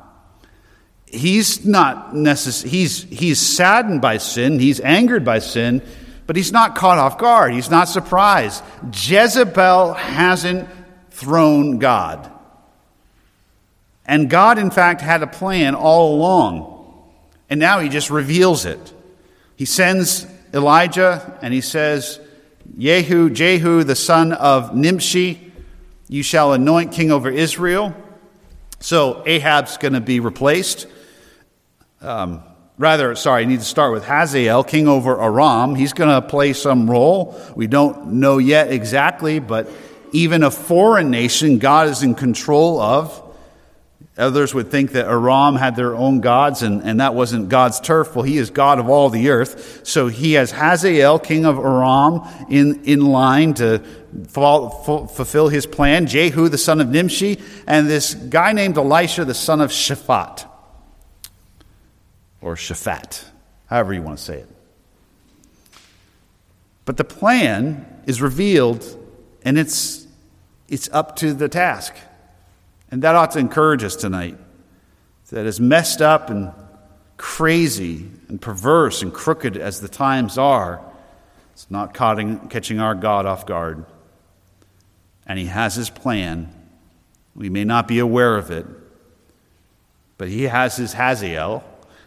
He's 1.06 1.64
not 1.64 2.14
necessarily, 2.14 2.78
he's, 2.78 3.02
he's 3.04 3.38
saddened 3.38 4.00
by 4.00 4.16
sin, 4.18 4.58
he's 4.58 4.80
angered 4.80 5.24
by 5.24 5.38
sin, 5.38 5.80
but 6.26 6.36
he's 6.36 6.52
not 6.52 6.74
caught 6.74 6.98
off 6.98 7.18
guard. 7.18 7.52
He's 7.52 7.70
not 7.70 7.88
surprised. 7.88 8.62
Jezebel 8.92 9.94
hasn't 9.94 10.68
thrown 11.10 11.78
God. 11.78 12.30
And 14.06 14.28
God, 14.28 14.58
in 14.58 14.70
fact, 14.70 15.00
had 15.00 15.22
a 15.22 15.26
plan 15.26 15.74
all 15.74 16.14
along. 16.14 17.10
And 17.48 17.60
now 17.60 17.80
he 17.80 17.88
just 17.88 18.10
reveals 18.10 18.66
it. 18.66 18.92
He 19.56 19.64
sends 19.64 20.26
Elijah 20.52 21.38
and 21.42 21.54
he 21.54 21.60
says, 21.60 22.20
Jehu, 22.78 23.30
Jehu, 23.30 23.84
the 23.84 23.94
son 23.94 24.32
of 24.32 24.74
Nimshi, 24.74 25.52
you 26.08 26.22
shall 26.22 26.52
anoint 26.52 26.92
king 26.92 27.10
over 27.10 27.30
Israel. 27.30 27.94
So 28.80 29.22
Ahab's 29.26 29.76
going 29.78 29.94
to 29.94 30.00
be 30.00 30.20
replaced. 30.20 30.86
Um, 32.00 32.42
rather, 32.78 33.14
sorry, 33.14 33.42
I 33.42 33.44
need 33.46 33.60
to 33.60 33.64
start 33.64 33.92
with 33.92 34.04
Hazael, 34.04 34.64
king 34.64 34.88
over 34.88 35.20
Aram. 35.20 35.74
He's 35.74 35.92
going 35.92 36.10
to 36.10 36.26
play 36.26 36.52
some 36.52 36.90
role. 36.90 37.40
We 37.54 37.66
don't 37.66 38.14
know 38.14 38.38
yet 38.38 38.70
exactly, 38.70 39.38
but 39.38 39.68
even 40.12 40.42
a 40.42 40.50
foreign 40.50 41.10
nation, 41.10 41.58
God 41.58 41.88
is 41.88 42.02
in 42.02 42.14
control 42.14 42.80
of. 42.80 43.20
Others 44.16 44.54
would 44.54 44.70
think 44.70 44.92
that 44.92 45.06
Aram 45.06 45.56
had 45.56 45.74
their 45.74 45.96
own 45.96 46.20
gods 46.20 46.62
and, 46.62 46.82
and 46.84 47.00
that 47.00 47.16
wasn't 47.16 47.48
God's 47.48 47.80
turf. 47.80 48.14
Well, 48.14 48.22
he 48.22 48.38
is 48.38 48.50
God 48.50 48.78
of 48.78 48.88
all 48.88 49.10
the 49.10 49.30
earth. 49.30 49.80
So 49.84 50.06
he 50.06 50.34
has 50.34 50.52
Hazael, 50.52 51.18
king 51.18 51.44
of 51.44 51.58
Aram, 51.58 52.22
in, 52.48 52.84
in 52.84 53.06
line 53.06 53.54
to 53.54 53.80
fulfill 54.28 55.48
his 55.48 55.66
plan. 55.66 56.06
Jehu, 56.06 56.48
the 56.48 56.58
son 56.58 56.80
of 56.80 56.88
Nimshi, 56.88 57.40
and 57.66 57.88
this 57.88 58.14
guy 58.14 58.52
named 58.52 58.78
Elisha, 58.78 59.24
the 59.24 59.34
son 59.34 59.60
of 59.60 59.70
Shaphat. 59.70 60.48
Or 62.44 62.56
Shaphat, 62.56 63.24
however 63.68 63.94
you 63.94 64.02
want 64.02 64.18
to 64.18 64.24
say 64.24 64.40
it. 64.40 64.48
But 66.84 66.98
the 66.98 67.04
plan 67.04 68.02
is 68.04 68.20
revealed 68.20 68.84
and 69.46 69.58
it's, 69.58 70.06
it's 70.68 70.90
up 70.92 71.16
to 71.16 71.32
the 71.32 71.48
task. 71.48 71.94
And 72.90 73.00
that 73.02 73.14
ought 73.14 73.30
to 73.30 73.38
encourage 73.38 73.82
us 73.82 73.96
tonight. 73.96 74.36
That 75.30 75.46
as 75.46 75.58
messed 75.58 76.02
up 76.02 76.28
and 76.28 76.52
crazy 77.16 78.08
and 78.28 78.40
perverse 78.40 79.00
and 79.00 79.12
crooked 79.12 79.56
as 79.56 79.80
the 79.80 79.88
times 79.88 80.36
are, 80.36 80.84
it's 81.54 81.70
not 81.70 81.94
catching 81.94 82.78
our 82.78 82.94
God 82.94 83.24
off 83.24 83.46
guard. 83.46 83.86
And 85.26 85.38
He 85.38 85.46
has 85.46 85.76
His 85.76 85.88
plan. 85.88 86.54
We 87.34 87.48
may 87.48 87.64
not 87.64 87.88
be 87.88 88.00
aware 88.00 88.36
of 88.36 88.50
it, 88.50 88.66
but 90.18 90.28
He 90.28 90.42
has 90.42 90.76
His 90.76 90.92
Hazael, 90.92 91.64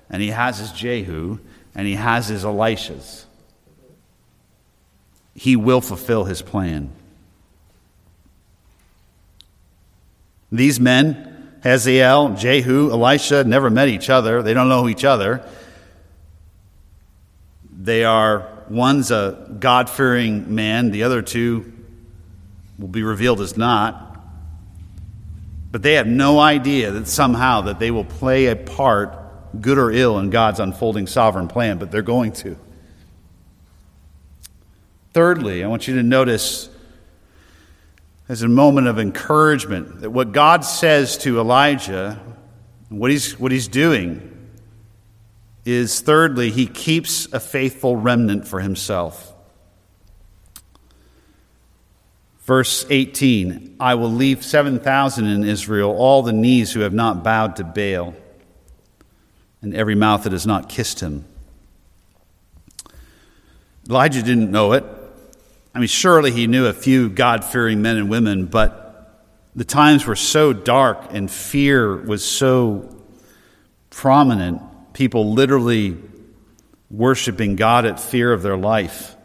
and 0.10 0.22
He 0.22 0.30
has 0.30 0.60
His 0.60 0.72
Jehu, 0.72 1.40
and 1.76 1.88
He 1.88 1.96
has 1.96 2.28
His 2.28 2.44
Elishas. 2.44 3.26
He 5.36 5.56
will 5.56 5.82
fulfill 5.82 6.26
His 6.26 6.42
plan. 6.42 6.92
These 10.52 10.80
men, 10.80 11.60
Hazael, 11.64 12.36
Jehu, 12.36 12.90
Elisha, 12.92 13.44
never 13.44 13.70
met 13.70 13.90
each 13.90 14.10
other. 14.10 14.42
They 14.42 14.54
don't 14.54 14.70
know 14.70 14.88
each 14.88 15.04
other. 15.04 15.46
They 17.80 18.06
are, 18.06 18.48
one's 18.70 19.12
a 19.12 19.56
God 19.60 19.90
fearing 19.90 20.56
man, 20.56 20.92
the 20.92 21.04
other 21.04 21.22
two 21.22 21.74
will 22.80 22.88
be 22.88 23.04
revealed 23.04 23.42
as 23.42 23.58
not. 23.58 24.04
But 25.72 25.84
they 25.84 25.94
have 25.94 26.08
no 26.08 26.40
idea 26.40 26.92
that 26.92 27.08
somehow 27.08 27.62
that 27.62 27.80
they 27.80 27.92
will 27.92 28.06
play 28.06 28.48
a 28.48 28.56
part, 28.56 29.14
good 29.60 29.78
or 29.78 29.92
ill, 29.92 30.20
in 30.20 30.30
God's 30.30 30.60
unfolding 30.60 31.08
sovereign 31.08 31.48
plan, 31.48 31.78
but 31.78 31.92
they're 31.92 32.02
going 32.02 32.32
to. 32.34 32.58
Thirdly, 35.14 35.64
I 35.64 35.68
want 35.68 35.88
you 35.88 35.96
to 35.96 36.04
notice 36.04 36.70
as 38.30 38.42
a 38.42 38.48
moment 38.48 38.88
of 38.88 39.00
encouragement 39.00 40.02
that 40.02 40.10
what 40.10 40.32
God 40.32 40.66
says 40.66 41.18
to 41.20 41.40
Elijah, 41.40 42.22
what 42.90 43.10
he's, 43.10 43.40
what 43.40 43.52
he's 43.52 43.68
doing, 43.68 44.34
is 45.66 46.02
thirdly, 46.02 46.50
he 46.50 46.66
keeps 46.66 47.32
a 47.34 47.40
faithful 47.40 47.96
remnant 47.96 48.48
for 48.48 48.60
himself. 48.60 49.34
Verse 52.42 52.86
18 52.90 53.76
I 53.80 53.96
will 53.96 54.12
leave 54.12 54.44
7,000 54.44 55.26
in 55.26 55.44
Israel, 55.44 55.92
all 55.92 56.22
the 56.22 56.34
knees 56.34 56.72
who 56.72 56.80
have 56.82 56.94
not 56.94 57.24
bowed 57.24 57.58
to 57.58 57.64
Baal, 57.64 58.14
and 59.62 59.76
every 59.76 59.96
mouth 59.96 60.24
that 60.24 60.32
has 60.32 60.46
not 60.46 60.70
kissed 60.70 61.00
him. 61.00 61.26
Elijah 63.90 64.22
didn't 64.22 64.52
know 64.52 64.74
it. 64.74 64.84
I 65.74 65.80
mean, 65.80 65.88
surely 65.88 66.32
he 66.32 66.48
knew 66.48 66.66
a 66.66 66.74
few 66.74 67.10
God 67.10 67.46
fearing 67.46 67.82
men 67.82 67.98
and 67.98 68.10
women, 68.10 68.46
but 68.46 68.88
the 69.56 69.64
times 69.66 70.06
were 70.06 70.16
so 70.16 70.54
dark 70.54 71.08
and 71.12 71.32
fear 71.32 71.96
was 71.96 72.24
so 72.24 72.96
prominent, 73.90 74.62
people 74.94 75.34
literally 75.34 75.98
worshiping 76.90 77.56
God 77.56 77.86
at 77.86 78.00
fear 78.00 78.32
of 78.34 78.42
their 78.42 78.58
life, 78.58 79.16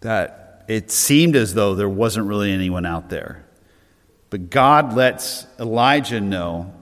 that 0.00 0.64
it 0.68 0.90
seemed 0.90 1.36
as 1.36 1.54
though 1.54 1.74
there 1.74 1.88
wasn't 1.88 2.26
really 2.26 2.52
anyone 2.52 2.86
out 2.86 3.08
there. 3.08 3.44
But 4.30 4.50
God 4.50 4.94
lets 4.94 5.46
Elijah 5.58 6.20
know 6.20 6.72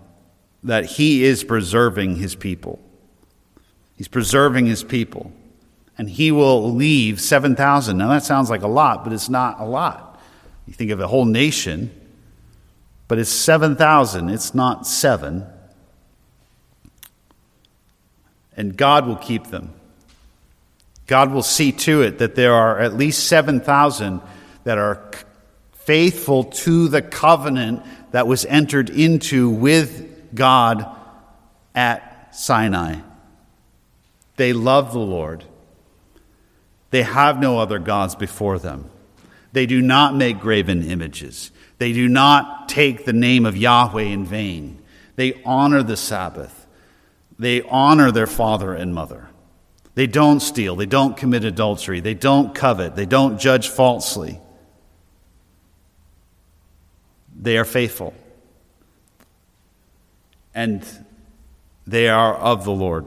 that 0.62 0.85
he 0.85 1.25
is 1.25 1.44
preserving 1.44 2.16
his 2.16 2.35
people. 2.35 2.79
He's 3.96 4.09
preserving 4.09 4.66
his 4.66 4.83
people 4.83 5.33
and 6.01 6.09
he 6.09 6.33
will 6.33 6.73
leave 6.73 7.20
7,000. 7.20 7.99
Now, 7.99 8.09
that 8.09 8.23
sounds 8.23 8.49
like 8.49 8.62
a 8.62 8.66
lot, 8.66 9.05
but 9.05 9.12
it's 9.12 9.29
not 9.29 9.61
a 9.61 9.66
lot. 9.66 10.18
You 10.66 10.73
think 10.73 10.92
of 10.92 11.01
a 11.01 11.07
whole 11.07 11.27
nation, 11.27 11.90
but 13.07 13.18
it's 13.18 13.29
7,000, 13.29 14.31
it's 14.31 14.55
not 14.55 14.87
seven. 14.87 15.44
And 18.57 18.79
God 18.79 19.07
will 19.07 19.16
keep 19.16 19.49
them. 19.49 19.75
God 21.07 21.33
will 21.33 21.42
see 21.42 21.70
to 21.73 22.01
it 22.01 22.16
that 22.20 22.35
there 22.35 22.55
are 22.55 22.79
at 22.79 22.94
least 22.94 23.27
7,000 23.27 24.23
that 24.64 24.79
are 24.79 25.11
faithful 25.73 26.44
to 26.44 26.88
the 26.88 27.03
covenant 27.03 27.83
that 28.12 28.27
was 28.27 28.46
entered 28.46 28.88
into 28.88 29.51
with 29.51 30.10
God 30.34 30.86
at 31.74 32.34
Sinai. 32.34 33.00
They 34.36 34.52
love 34.52 34.92
the 34.92 34.98
Lord. 34.98 35.44
They 36.90 37.02
have 37.02 37.40
no 37.40 37.58
other 37.58 37.78
gods 37.78 38.14
before 38.14 38.58
them. 38.58 38.90
They 39.52 39.66
do 39.66 39.80
not 39.80 40.14
make 40.14 40.40
graven 40.40 40.82
images. 40.82 41.50
They 41.78 41.92
do 41.92 42.08
not 42.08 42.68
take 42.68 43.04
the 43.04 43.12
name 43.12 43.46
of 43.46 43.56
Yahweh 43.56 44.02
in 44.02 44.24
vain. 44.24 44.82
They 45.16 45.40
honor 45.44 45.82
the 45.82 45.96
Sabbath. 45.96 46.66
They 47.38 47.62
honor 47.62 48.10
their 48.10 48.26
father 48.26 48.74
and 48.74 48.94
mother. 48.94 49.28
They 49.94 50.06
don't 50.06 50.40
steal. 50.40 50.76
They 50.76 50.86
don't 50.86 51.16
commit 51.16 51.44
adultery. 51.44 52.00
They 52.00 52.14
don't 52.14 52.54
covet. 52.54 52.96
They 52.96 53.06
don't 53.06 53.38
judge 53.38 53.68
falsely. 53.68 54.40
They 57.34 57.58
are 57.58 57.64
faithful. 57.64 58.14
And 60.54 60.84
they 61.86 62.08
are 62.08 62.34
of 62.34 62.64
the 62.64 62.72
Lord. 62.72 63.06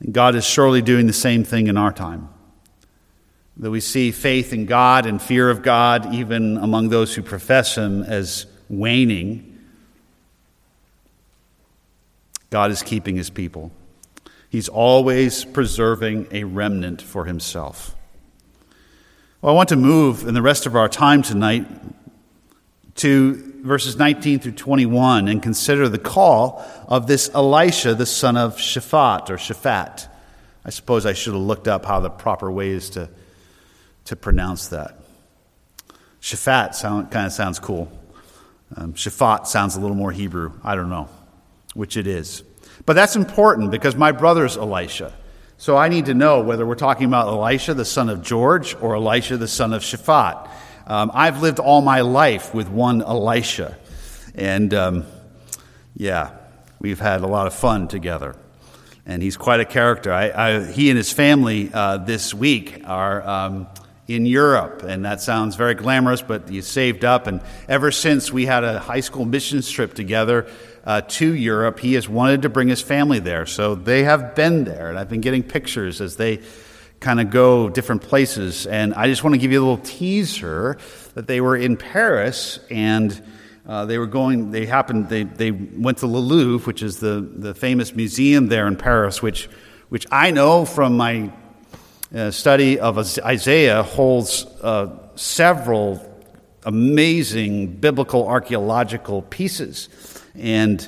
And 0.00 0.14
God 0.14 0.34
is 0.34 0.44
surely 0.44 0.82
doing 0.82 1.06
the 1.06 1.12
same 1.12 1.44
thing 1.44 1.66
in 1.66 1.76
our 1.76 1.92
time. 1.92 2.28
That 3.56 3.70
we 3.70 3.80
see 3.80 4.10
faith 4.10 4.52
in 4.52 4.66
God 4.66 5.06
and 5.06 5.20
fear 5.20 5.50
of 5.50 5.62
God, 5.62 6.14
even 6.14 6.56
among 6.56 6.88
those 6.88 7.14
who 7.14 7.22
profess 7.22 7.76
Him, 7.76 8.02
as 8.02 8.46
waning. 8.68 9.58
God 12.48 12.70
is 12.70 12.82
keeping 12.82 13.16
His 13.16 13.30
people. 13.30 13.70
He's 14.48 14.68
always 14.68 15.44
preserving 15.44 16.28
a 16.32 16.44
remnant 16.44 17.02
for 17.02 17.26
Himself. 17.26 17.94
Well, 19.42 19.52
I 19.52 19.56
want 19.56 19.68
to 19.70 19.76
move 19.76 20.26
in 20.26 20.34
the 20.34 20.42
rest 20.42 20.66
of 20.66 20.74
our 20.74 20.88
time 20.88 21.22
tonight 21.22 21.66
to 22.96 23.49
verses 23.62 23.96
19 23.96 24.40
through 24.40 24.52
21 24.52 25.28
and 25.28 25.42
consider 25.42 25.88
the 25.88 25.98
call 25.98 26.64
of 26.88 27.06
this 27.06 27.30
Elisha, 27.34 27.94
the 27.94 28.06
son 28.06 28.36
of 28.36 28.56
Shaphat 28.56 29.30
or 29.30 29.36
Shaphat. 29.36 30.08
I 30.64 30.70
suppose 30.70 31.06
I 31.06 31.12
should 31.12 31.34
have 31.34 31.42
looked 31.42 31.68
up 31.68 31.84
how 31.84 32.00
the 32.00 32.10
proper 32.10 32.50
way 32.50 32.70
is 32.70 32.90
to, 32.90 33.08
to 34.06 34.16
pronounce 34.16 34.68
that. 34.68 34.98
Shaphat 36.20 36.74
sound, 36.74 37.10
kind 37.10 37.26
of 37.26 37.32
sounds 37.32 37.58
cool. 37.58 37.90
Um, 38.76 38.92
Shaphat 38.94 39.46
sounds 39.46 39.76
a 39.76 39.80
little 39.80 39.96
more 39.96 40.12
Hebrew. 40.12 40.52
I 40.62 40.74
don't 40.74 40.90
know 40.90 41.08
which 41.74 41.96
it 41.96 42.06
is. 42.06 42.42
But 42.86 42.94
that's 42.94 43.16
important 43.16 43.70
because 43.70 43.94
my 43.96 44.12
brother's 44.12 44.56
Elisha. 44.56 45.12
So 45.56 45.76
I 45.76 45.88
need 45.88 46.06
to 46.06 46.14
know 46.14 46.40
whether 46.40 46.64
we're 46.64 46.74
talking 46.74 47.06
about 47.06 47.28
Elisha, 47.28 47.74
the 47.74 47.84
son 47.84 48.08
of 48.08 48.22
George, 48.22 48.74
or 48.80 48.96
Elisha, 48.96 49.36
the 49.36 49.48
son 49.48 49.72
of 49.72 49.82
Shaphat. 49.82 50.48
Um, 50.90 51.12
I've 51.14 51.40
lived 51.40 51.60
all 51.60 51.82
my 51.82 52.00
life 52.00 52.52
with 52.52 52.68
one 52.68 53.00
Elisha. 53.00 53.78
And 54.34 54.74
um, 54.74 55.04
yeah, 55.94 56.32
we've 56.80 56.98
had 56.98 57.20
a 57.20 57.28
lot 57.28 57.46
of 57.46 57.54
fun 57.54 57.86
together. 57.86 58.34
And 59.06 59.22
he's 59.22 59.36
quite 59.36 59.60
a 59.60 59.64
character. 59.64 60.12
I, 60.12 60.30
I, 60.30 60.64
he 60.64 60.90
and 60.90 60.96
his 60.96 61.12
family 61.12 61.70
uh, 61.72 61.98
this 61.98 62.34
week 62.34 62.82
are 62.86 63.24
um, 63.24 63.68
in 64.08 64.26
Europe. 64.26 64.82
And 64.82 65.04
that 65.04 65.20
sounds 65.20 65.54
very 65.54 65.74
glamorous, 65.74 66.22
but 66.22 66.50
you 66.50 66.60
saved 66.60 67.04
up. 67.04 67.28
And 67.28 67.40
ever 67.68 67.92
since 67.92 68.32
we 68.32 68.46
had 68.46 68.64
a 68.64 68.80
high 68.80 68.98
school 68.98 69.24
missions 69.24 69.70
trip 69.70 69.94
together, 69.94 70.48
uh, 70.84 71.02
to 71.02 71.34
Europe. 71.34 71.78
He 71.78 71.92
has 71.92 72.08
wanted 72.08 72.40
to 72.42 72.48
bring 72.48 72.68
his 72.68 72.80
family 72.80 73.18
there. 73.18 73.44
So 73.44 73.74
they 73.74 74.02
have 74.04 74.34
been 74.34 74.64
there, 74.64 74.88
and 74.88 74.98
I've 74.98 75.10
been 75.10 75.20
getting 75.20 75.42
pictures 75.42 76.00
as 76.00 76.16
they 76.16 76.40
kind 77.00 77.20
of 77.20 77.30
go 77.30 77.68
different 77.68 78.02
places. 78.02 78.66
And 78.66 78.94
I 78.94 79.08
just 79.08 79.24
want 79.24 79.34
to 79.34 79.38
give 79.38 79.52
you 79.52 79.60
a 79.60 79.66
little 79.66 79.84
teaser 79.84 80.78
that 81.14 81.26
they 81.26 81.40
were 81.40 81.56
in 81.56 81.76
Paris 81.76 82.60
and 82.70 83.20
Uh, 83.68 83.86
they 83.86 83.98
were 83.98 84.08
going, 84.08 84.50
they 84.50 84.66
happened, 84.66 85.08
they, 85.08 85.22
they 85.22 85.52
went 85.52 85.98
to 85.98 86.06
Le 86.06 86.18
Louvre, 86.18 86.66
which 86.66 86.82
is 86.82 86.96
the, 86.96 87.20
the 87.20 87.54
famous 87.54 87.94
museum 87.94 88.48
there 88.48 88.66
in 88.66 88.74
Paris, 88.74 89.22
which, 89.22 89.48
which 89.90 90.06
I 90.10 90.32
know 90.32 90.64
from 90.64 90.96
my 90.96 91.30
uh, 92.12 92.32
study 92.32 92.80
of 92.80 92.98
Isaiah 92.98 93.84
holds 93.84 94.44
uh, 94.62 94.88
several 95.14 96.00
amazing 96.64 97.76
biblical 97.78 98.26
archaeological 98.26 99.22
pieces. 99.22 99.88
And 100.34 100.80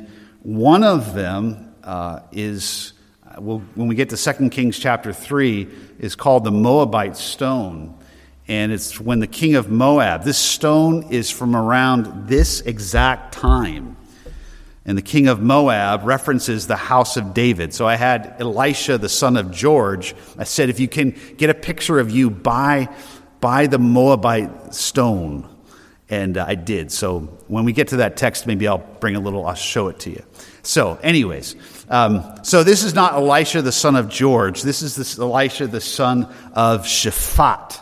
one 0.43 0.83
of 0.83 1.15
them 1.15 1.75
uh, 1.85 2.21
is, 2.33 2.92
well, 3.39 3.63
when 3.75 3.89
we 3.89 3.95
get 3.95 4.11
to 4.11 4.17
2 4.17 4.51
Kings 4.51 4.79
chapter 4.79 5.13
3, 5.13 5.69
is 5.99 6.15
called 6.15 6.45
the 6.45 6.51
Moabite 6.51 7.17
stone. 7.17 7.99
And 8.49 8.73
it's 8.73 9.01
when 9.01 9.21
the 9.21 9.27
king 9.27 9.55
of 9.55 9.71
Moab, 9.71 10.25
this 10.25 10.39
stone 10.39 11.05
is 11.11 11.31
from 11.31 11.55
around 11.55 12.29
this 12.29 12.61
exact 12.61 13.33
time. 13.35 13.97
And 14.85 14.99
the 14.99 15.03
king 15.03 15.29
of 15.29 15.41
Moab 15.41 16.05
references 16.05 16.67
the 16.67 16.77
house 16.77 17.17
of 17.17 17.35
David. 17.35 17.73
So 17.73 17.87
I 17.87 17.95
had 17.95 18.37
Elisha, 18.41 18.99
the 18.99 19.09
son 19.09 19.37
of 19.37 19.53
George. 19.53 20.15
I 20.37 20.45
said, 20.45 20.71
if 20.71 20.81
you 20.81 20.89
can 20.89 21.15
get 21.37 21.51
a 21.51 21.55
picture 21.55 22.01
of 22.01 22.11
you 22.11 22.31
by, 22.31 22.89
by 23.41 23.69
the 23.69 23.79
Moabite 23.79 24.75
stone. 24.75 25.49
And 26.13 26.37
uh, 26.37 26.45
I 26.47 26.57
did. 26.57 26.93
So 26.93 27.21
when 27.49 27.65
we 27.65 27.73
get 27.73 27.89
to 27.89 27.97
that 27.97 28.19
text, 28.19 28.47
maybe 28.47 28.69
I'll 28.69 28.87
bring 29.01 29.17
a 29.17 29.21
little, 29.21 29.47
I'll 29.47 29.55
show 29.55 29.89
it 29.89 29.99
to 30.01 30.11
you. 30.11 30.23
So, 30.63 30.99
anyways, 31.03 31.57
um, 31.89 32.23
so 32.43 32.63
this 32.65 32.85
is 32.85 32.93
not 32.93 33.15
Elisha, 33.15 33.63
the 33.63 33.73
son 33.73 33.97
of 33.97 34.11
George. 34.11 34.61
This 34.61 34.83
is 34.83 34.95
this 34.95 35.19
Elisha, 35.19 35.69
the 35.69 35.81
son 35.81 36.25
of 36.53 36.83
Shaphat. 36.83 37.81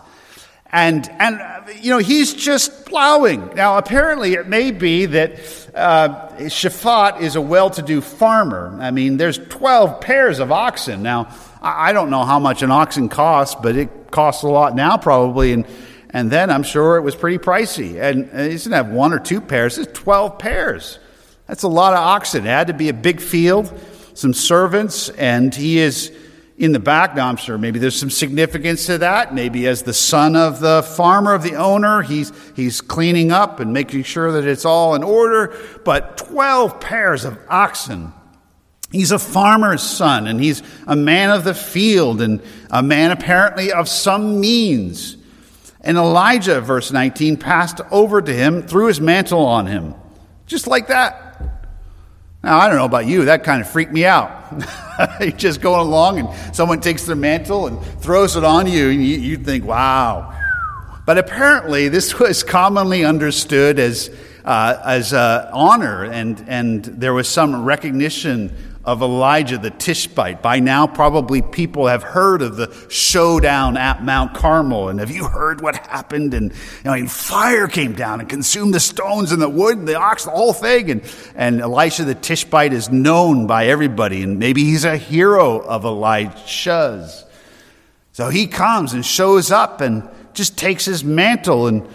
And, 0.71 1.11
and, 1.19 1.43
you 1.83 1.91
know, 1.91 1.99
he's 1.99 2.33
just 2.33 2.87
plowing. 2.87 3.53
Now, 3.57 3.79
apparently, 3.79 4.35
it 4.35 4.47
may 4.47 4.71
be 4.71 5.07
that 5.07 5.33
uh, 5.75 6.29
Shaphat 6.39 7.23
is 7.23 7.35
a 7.35 7.41
well 7.41 7.71
to 7.71 7.83
do 7.83 8.01
farmer. 8.01 8.79
I 8.81 8.93
mean, 8.93 9.17
there's 9.17 9.39
12 9.39 10.01
pairs 10.01 10.39
of 10.39 10.53
oxen. 10.53 11.03
Now, 11.03 11.35
I 11.61 11.93
don't 11.93 12.11
know 12.11 12.25
how 12.25 12.39
much 12.39 12.63
an 12.63 12.71
oxen 12.71 13.09
costs, 13.09 13.57
but 13.61 13.75
it 13.75 14.13
costs 14.13 14.45
a 14.45 14.49
lot 14.49 14.77
now, 14.77 14.99
probably. 14.99 15.53
And, 15.53 15.67
and 16.13 16.31
then 16.31 16.51
I'm 16.51 16.63
sure 16.63 16.97
it 16.97 17.03
was 17.03 17.15
pretty 17.15 17.39
pricey. 17.39 18.01
And 18.01 18.27
he 18.27 18.53
doesn't 18.53 18.73
have 18.73 18.89
one 18.89 19.13
or 19.13 19.19
two 19.19 19.41
pairs, 19.41 19.79
it's 19.79 19.99
12 19.99 20.39
pairs. 20.39 20.99
That's 21.47 21.63
a 21.65 21.69
lot 21.69 21.95
of 21.95 21.99
oxen. 21.99 22.47
It 22.47 22.51
had 22.51 22.69
to 22.69 22.75
be 22.75 22.89
a 22.89 22.95
big 22.95 23.21
field, 23.21 23.73
some 24.15 24.33
servants, 24.33 25.09
and 25.09 25.53
he 25.53 25.79
is 25.79 26.13
in 26.59 26.73
the 26.73 26.79
back. 26.79 27.17
Now, 27.17 27.29
I'm 27.29 27.37
sure 27.37 27.59
maybe 27.59 27.79
there's 27.81 27.99
some 27.99 28.11
significance 28.11 28.87
to 28.87 28.99
that. 28.99 29.35
Maybe 29.35 29.67
as 29.67 29.83
the 29.83 29.95
son 29.95 30.37
of 30.37 30.61
the 30.61 30.83
farmer, 30.83 31.35
of 31.35 31.43
the 31.43 31.57
owner, 31.57 32.03
he's, 32.03 32.33
he's 32.55 32.81
cleaning 32.81 33.33
up 33.33 33.59
and 33.59 33.73
making 33.73 34.05
sure 34.05 34.31
that 34.33 34.47
it's 34.47 34.65
all 34.65 34.95
in 34.95 35.03
order. 35.03 35.57
But 35.85 36.19
12 36.19 36.79
pairs 36.79 37.25
of 37.25 37.39
oxen. 37.49 38.13
He's 38.93 39.11
a 39.11 39.19
farmer's 39.19 39.83
son, 39.83 40.27
and 40.27 40.41
he's 40.41 40.63
a 40.87 40.97
man 40.97 41.31
of 41.31 41.45
the 41.45 41.55
field, 41.55 42.21
and 42.21 42.43
a 42.71 42.83
man 42.83 43.11
apparently 43.11 43.73
of 43.73 43.89
some 43.89 44.41
means. 44.41 45.17
And 45.83 45.97
Elijah, 45.97 46.61
verse 46.61 46.93
19, 46.93 47.39
passed 47.39 47.81
over 47.91 48.21
to 48.21 48.33
him, 48.33 48.63
threw 48.63 48.87
his 48.87 49.01
mantle 49.01 49.45
on 49.47 49.67
him. 49.67 49.95
Just 50.47 50.67
like 50.67 50.89
that. 50.89 51.31
Now, 52.43 52.59
I 52.59 52.69
don't 52.69 52.77
know 52.77 52.87
about 52.87 53.07
you, 53.07 53.27
that 53.27 53.45
kind 53.45 53.61
of 53.61 53.69
freaked 53.69 53.93
me 53.93 54.05
out. 54.05 54.53
You're 55.21 55.31
just 55.31 55.61
going 55.61 55.81
along 55.81 56.21
and 56.21 56.57
someone 56.57 56.81
takes 56.81 57.05
their 57.05 57.17
mantle 57.17 57.67
and 57.67 57.83
throws 58.03 58.37
it 58.37 58.45
on 58.45 58.67
you, 58.67 58.89
and 58.89 59.05
you, 59.05 59.19
you 59.19 59.37
think, 59.37 59.65
wow. 59.65 60.37
But 61.07 61.19
apparently, 61.19 61.89
this 61.89 62.19
was 62.19 62.43
commonly 62.43 63.05
understood 63.05 63.79
as, 63.79 64.11
uh, 64.45 64.81
as 64.85 65.13
uh, 65.13 65.51
honor, 65.53 66.05
and, 66.05 66.43
and 66.49 66.85
there 66.85 67.13
was 67.13 67.29
some 67.29 67.65
recognition 67.65 68.57
of 68.85 69.03
Elijah 69.03 69.59
the 69.59 69.71
Tishbite. 69.71 70.41
By 70.41 70.59
now, 70.59 70.87
probably 70.87 71.43
people 71.43 71.87
have 71.87 72.03
heard 72.03 72.41
of 72.41 72.57
the 72.57 72.75
showdown 72.89 73.77
at 73.77 74.03
Mount 74.03 74.35
Carmel. 74.35 74.89
And 74.89 75.01
have 75.01 75.11
you 75.11 75.25
heard 75.25 75.61
what 75.61 75.77
happened? 75.77 76.33
And 76.33 76.53
you 76.85 76.91
know, 76.91 77.07
fire 77.07 77.69
came 77.69 77.93
down 77.93 78.21
and 78.21 78.29
consumed 78.29 78.73
the 78.73 78.81
stones 78.81 79.33
and 79.33 79.43
the 79.43 79.51
wood 79.51 79.77
and 79.77 79.87
the 79.87 79.97
ox, 79.97 80.25
the 80.25 80.31
whole 80.31 80.55
thing. 80.55 80.91
And, 80.91 81.15
and 81.35 81.61
Elisha 81.61 82.05
the 82.05 82.15
Tishbite 82.15 82.73
is 82.73 82.89
known 82.89 83.47
by 83.47 83.67
everybody. 83.67 84.23
And 84.23 84.39
maybe 84.39 84.65
he's 84.65 84.85
a 84.85 84.97
hero 84.97 85.59
of 85.59 85.85
Elijah's. 85.85 87.25
So 88.13 88.31
he 88.31 88.47
comes 88.47 88.95
and 88.95 89.05
shows 89.05 89.51
up 89.51 89.83
and 89.83 90.09
just 90.33 90.57
takes 90.57 90.87
his 90.87 91.05
mantle 91.05 91.67
and 91.67 91.87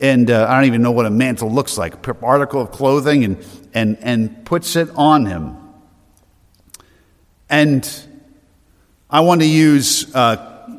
and 0.00 0.32
uh, 0.32 0.46
I 0.48 0.56
don't 0.56 0.64
even 0.64 0.82
know 0.82 0.90
what 0.90 1.06
a 1.06 1.10
mantle 1.10 1.48
looks 1.48 1.78
like, 1.78 2.04
a 2.08 2.16
article 2.22 2.60
of 2.60 2.72
clothing, 2.72 3.22
and, 3.22 3.46
and, 3.72 3.96
and 4.00 4.44
puts 4.44 4.74
it 4.74 4.90
on 4.96 5.26
him. 5.26 5.61
And 7.52 7.86
I 9.10 9.20
want 9.20 9.42
to 9.42 9.46
use 9.46 10.12
uh, 10.14 10.78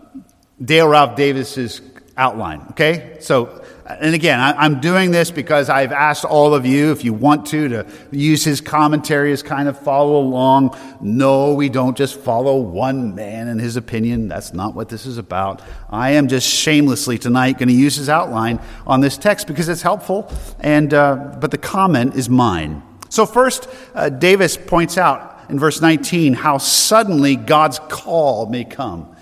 Dale 0.59 0.87
Ralph 0.87 1.15
Davis's 1.15 1.81
outline, 2.17 2.65
okay? 2.71 3.17
So, 3.19 3.63
and 3.87 4.15
again, 4.15 4.39
I, 4.39 4.65
am 4.65 4.81
doing 4.81 5.11
this 5.11 5.29
because 5.29 5.69
I've 5.69 5.91
asked 5.91 6.25
all 6.25 6.55
of 6.55 6.65
you, 6.65 6.91
if 6.91 7.03
you 7.03 7.13
want 7.13 7.45
to, 7.47 7.69
to 7.69 7.87
use 8.09 8.43
his 8.43 8.59
commentary 8.59 9.31
as 9.31 9.43
kind 9.43 9.69
of 9.69 9.77
follow 9.77 10.17
along. 10.17 10.75
No, 10.99 11.53
we 11.53 11.69
don't 11.69 11.95
just 11.95 12.19
follow 12.19 12.57
one 12.57 13.13
man 13.13 13.49
and 13.49 13.61
his 13.61 13.75
opinion. 13.75 14.27
That's 14.27 14.51
not 14.51 14.73
what 14.73 14.89
this 14.89 15.05
is 15.05 15.19
about. 15.19 15.61
I 15.91 16.13
am 16.13 16.27
just 16.27 16.49
shamelessly 16.49 17.19
tonight 17.19 17.59
going 17.59 17.69
to 17.69 17.75
use 17.75 17.97
his 17.97 18.09
outline 18.09 18.59
on 18.87 19.01
this 19.01 19.15
text 19.15 19.45
because 19.45 19.69
it's 19.69 19.83
helpful, 19.83 20.27
and, 20.59 20.91
uh, 20.91 21.37
but 21.39 21.51
the 21.51 21.59
comment 21.59 22.15
is 22.15 22.29
mine. 22.29 22.81
So, 23.09 23.27
first, 23.27 23.69
uh, 23.93 24.09
Davis 24.09 24.57
points 24.57 24.97
out 24.97 25.32
in 25.49 25.59
verse 25.59 25.81
19 25.81 26.33
how 26.33 26.57
suddenly 26.57 27.35
God's 27.35 27.79
call 27.89 28.47
may 28.47 28.63
come. 28.63 29.15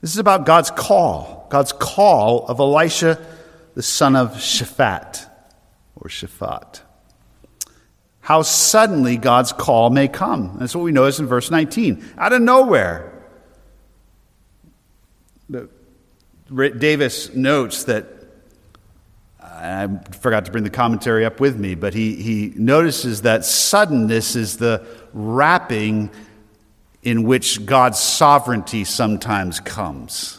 This 0.00 0.12
is 0.12 0.18
about 0.18 0.46
God's 0.46 0.70
call, 0.70 1.46
God's 1.50 1.72
call 1.72 2.46
of 2.46 2.58
Elisha, 2.58 3.18
the 3.74 3.82
son 3.82 4.16
of 4.16 4.32
Shaphat, 4.34 5.26
or 5.96 6.08
Shaphat. 6.08 6.80
How 8.20 8.42
suddenly 8.42 9.16
God's 9.16 9.52
call 9.52 9.90
may 9.90 10.08
come. 10.08 10.56
That's 10.58 10.74
what 10.74 10.84
we 10.84 10.92
notice 10.92 11.18
in 11.18 11.26
verse 11.26 11.50
19. 11.50 12.04
Out 12.16 12.32
of 12.32 12.40
nowhere. 12.40 13.12
Davis 16.48 17.34
notes 17.34 17.84
that 17.84 18.19
I 19.60 19.88
forgot 20.20 20.46
to 20.46 20.50
bring 20.50 20.64
the 20.64 20.70
commentary 20.70 21.26
up 21.26 21.38
with 21.38 21.58
me, 21.58 21.74
but 21.74 21.92
he, 21.92 22.16
he 22.16 22.52
notices 22.56 23.22
that 23.22 23.44
suddenness 23.44 24.34
is 24.34 24.56
the 24.56 24.86
wrapping 25.12 26.10
in 27.02 27.24
which 27.24 27.66
God's 27.66 27.98
sovereignty 27.98 28.84
sometimes 28.84 29.60
comes. 29.60 30.38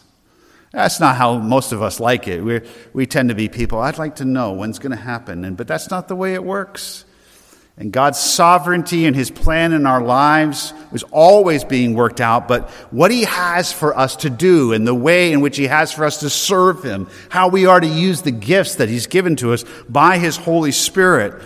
That's 0.72 1.00
not 1.00 1.18
how 1.18 1.38
most 1.38 1.72
of 1.72 1.84
us 1.84 2.00
like 2.00 2.28
it. 2.28 2.42
we 2.42 2.62
we 2.94 3.06
tend 3.06 3.30
to 3.30 3.36
be 3.36 3.48
people, 3.50 3.80
I'd 3.80 3.98
like 3.98 4.16
to 4.18 4.26
know 4.26 4.54
when's 4.54 4.80
going 4.80 4.96
to 4.96 5.04
happen, 5.04 5.46
and, 5.46 5.56
but 5.56 5.68
that's 5.68 5.92
not 5.92 6.08
the 6.08 6.16
way 6.16 6.34
it 6.34 6.44
works. 6.44 7.06
And 7.82 7.92
God's 7.92 8.20
sovereignty 8.20 9.08
and 9.08 9.16
His 9.16 9.32
plan 9.32 9.74
in 9.74 9.88
our 9.88 10.04
lives 10.04 10.72
is 10.94 11.02
always 11.10 11.64
being 11.64 11.96
worked 11.96 12.22
out, 12.22 12.48
but 12.48 12.70
what 12.92 13.10
He 13.10 13.24
has 13.24 13.74
for 13.74 13.98
us 13.98 14.18
to 14.18 14.30
do 14.30 14.72
and 14.72 14.86
the 14.86 14.94
way 14.94 15.34
in 15.34 15.42
which 15.42 15.58
He 15.58 15.66
has 15.66 15.92
for 15.92 16.06
us 16.06 16.20
to 16.20 16.30
serve 16.30 16.84
Him, 16.84 17.10
how 17.30 17.48
we 17.48 17.66
are 17.66 17.80
to 17.80 17.88
use 17.88 18.22
the 18.22 18.30
gifts 18.30 18.76
that 18.76 18.88
He's 18.88 19.08
given 19.08 19.36
to 19.38 19.52
us 19.52 19.66
by 19.90 20.20
His 20.20 20.38
Holy 20.38 20.72
Spirit, 20.72 21.42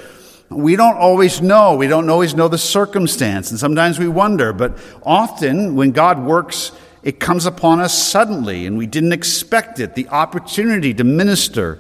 we 0.50 0.76
don't 0.76 0.98
always 0.98 1.42
know. 1.42 1.78
We 1.78 1.88
don't 1.88 2.10
always 2.10 2.36
know 2.36 2.50
the 2.50 2.58
circumstance, 2.58 3.50
and 3.50 3.58
sometimes 3.58 3.98
we 3.98 4.10
wonder, 4.10 4.52
but 4.52 4.78
often 5.04 5.76
when 5.76 5.92
God 5.92 6.22
works, 6.22 6.74
it 7.02 7.22
comes 7.22 7.46
upon 7.46 7.80
us 7.80 7.98
suddenly, 7.98 8.66
and 8.66 8.78
we 8.78 8.88
didn't 8.88 9.14
expect 9.14 9.80
it. 9.80 9.96
The 9.96 10.10
opportunity 10.10 10.94
to 10.96 11.06
minister, 11.06 11.80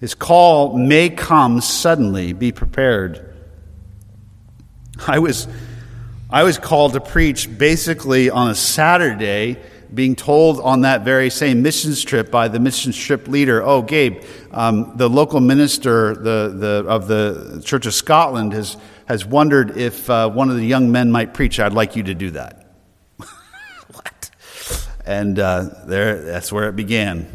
His 0.00 0.14
call 0.14 0.78
may 0.78 1.10
come 1.10 1.60
suddenly. 1.60 2.32
Be 2.32 2.52
prepared. 2.52 3.34
I 5.06 5.18
was, 5.18 5.46
I 6.30 6.42
was 6.42 6.58
called 6.58 6.94
to 6.94 7.00
preach 7.00 7.58
basically 7.58 8.30
on 8.30 8.50
a 8.50 8.54
Saturday, 8.54 9.58
being 9.92 10.16
told 10.16 10.60
on 10.60 10.82
that 10.82 11.02
very 11.02 11.30
same 11.30 11.62
missions 11.62 12.02
trip 12.02 12.30
by 12.30 12.48
the 12.48 12.58
missions 12.58 12.96
trip 12.96 13.28
leader, 13.28 13.62
oh, 13.62 13.82
Gabe, 13.82 14.22
um, 14.50 14.96
the 14.96 15.08
local 15.08 15.40
minister 15.40 16.14
the, 16.14 16.54
the, 16.56 16.84
of 16.88 17.08
the 17.08 17.62
Church 17.64 17.86
of 17.86 17.94
Scotland 17.94 18.52
has, 18.52 18.76
has 19.06 19.24
wondered 19.24 19.76
if 19.76 20.08
uh, 20.10 20.28
one 20.28 20.50
of 20.50 20.56
the 20.56 20.66
young 20.66 20.90
men 20.90 21.12
might 21.12 21.34
preach. 21.34 21.60
I'd 21.60 21.72
like 21.72 21.94
you 21.94 22.02
to 22.04 22.14
do 22.14 22.30
that. 22.32 22.66
what? 23.92 24.30
And 25.04 25.38
uh, 25.38 25.70
there, 25.86 26.22
that's 26.22 26.50
where 26.50 26.68
it 26.68 26.76
began. 26.76 27.28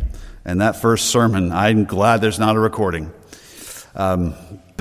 And 0.43 0.62
that 0.62 0.76
first 0.76 1.08
sermon, 1.08 1.52
I'm 1.52 1.86
glad 1.86 2.21
there's 2.21 2.39
not 2.39 2.56
a 2.56 2.60
recording. 2.60 3.13
Um, 3.95 4.34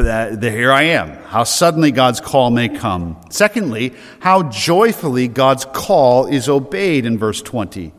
but 0.03 0.43
here 0.43 0.73
I 0.73 0.85
am. 0.85 1.11
How 1.25 1.45
suddenly 1.45 1.93
God's 1.93 2.21
call 2.21 2.51
may 2.51 2.69
come. 2.69 3.21
Secondly, 3.31 3.95
how 4.21 4.45
joyfully 4.45 5.29
God's 5.29 5.65
call 5.65 6.27
is 6.27 6.49
obeyed 6.49 7.07
in 7.07 7.19
verse 7.19 7.43
20. 7.43 7.93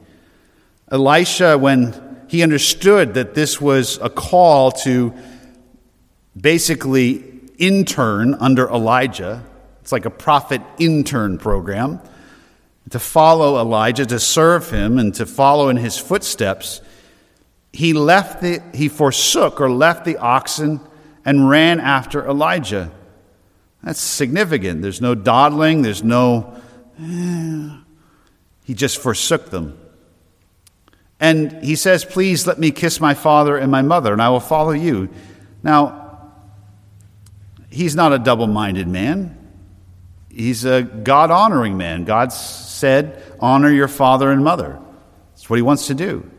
Elisha, 0.92 1.58
when 1.58 2.26
he 2.28 2.44
understood 2.44 3.16
that 3.16 3.34
this 3.36 3.60
was 3.60 3.98
a 4.02 4.10
call 4.10 4.72
to 4.72 5.14
basically 6.40 7.24
intern 7.58 8.36
under 8.36 8.70
Elijah. 8.70 9.44
It's 9.82 9.92
like 9.92 10.06
a 10.06 10.10
prophet 10.10 10.62
intern 10.80 11.38
program 11.38 12.00
to 12.90 13.00
follow 13.00 13.60
Elijah, 13.60 14.06
to 14.06 14.20
serve 14.20 14.70
him, 14.70 14.98
and 14.98 15.14
to 15.16 15.26
follow 15.26 15.70
in 15.70 15.78
his 15.78 15.98
footsteps. 15.98 16.82
He 17.72 17.94
left 17.94 18.42
the, 18.42 18.62
he 18.74 18.90
forsook 18.90 19.62
or 19.62 19.70
left 19.70 20.06
the 20.06 20.18
oxen 20.18 20.80
and 21.26 21.50
ran 21.50 21.80
after 21.80 22.26
Elijah. 22.26 22.92
That's 23.84 24.00
significant. 24.00 24.82
There's 24.82 25.02
no 25.02 25.16
dawdling, 25.16 25.82
there's 25.82 26.04
no. 26.04 26.56
Eh. 27.00 27.70
He 28.64 28.74
just 28.74 29.00
forsook 29.00 29.50
them. 29.50 29.78
And 31.20 31.64
he 31.64 31.76
says, 31.76 32.06
Please 32.06 32.48
let 32.48 32.60
me 32.60 32.72
kiss 32.72 33.00
my 33.00 33.14
father 33.14 33.58
and 33.58 33.72
my 33.72 33.82
mother, 33.82 34.14
and 34.14 34.22
I 34.22 34.30
will 34.30 34.40
follow 34.40 34.72
you. 34.72 35.10
Now, 35.64 36.32
he's 37.70 37.96
not 37.96 38.14
a 38.14 38.20
double 38.20 38.48
minded 38.48 38.88
man. 38.88 39.38
He's 40.30 40.66
a 40.66 40.82
God 40.84 41.30
honoring 41.30 41.78
man. 41.78 42.06
God 42.06 42.32
said, 42.32 43.22
Honor 43.40 43.72
your 43.72 43.88
father 43.88 44.32
and 44.32 44.44
mother. 44.44 44.80
That's 45.34 45.50
what 45.50 45.58
he 45.58 45.62
wants 45.62 45.88
to 45.88 45.94
do. 45.94 46.30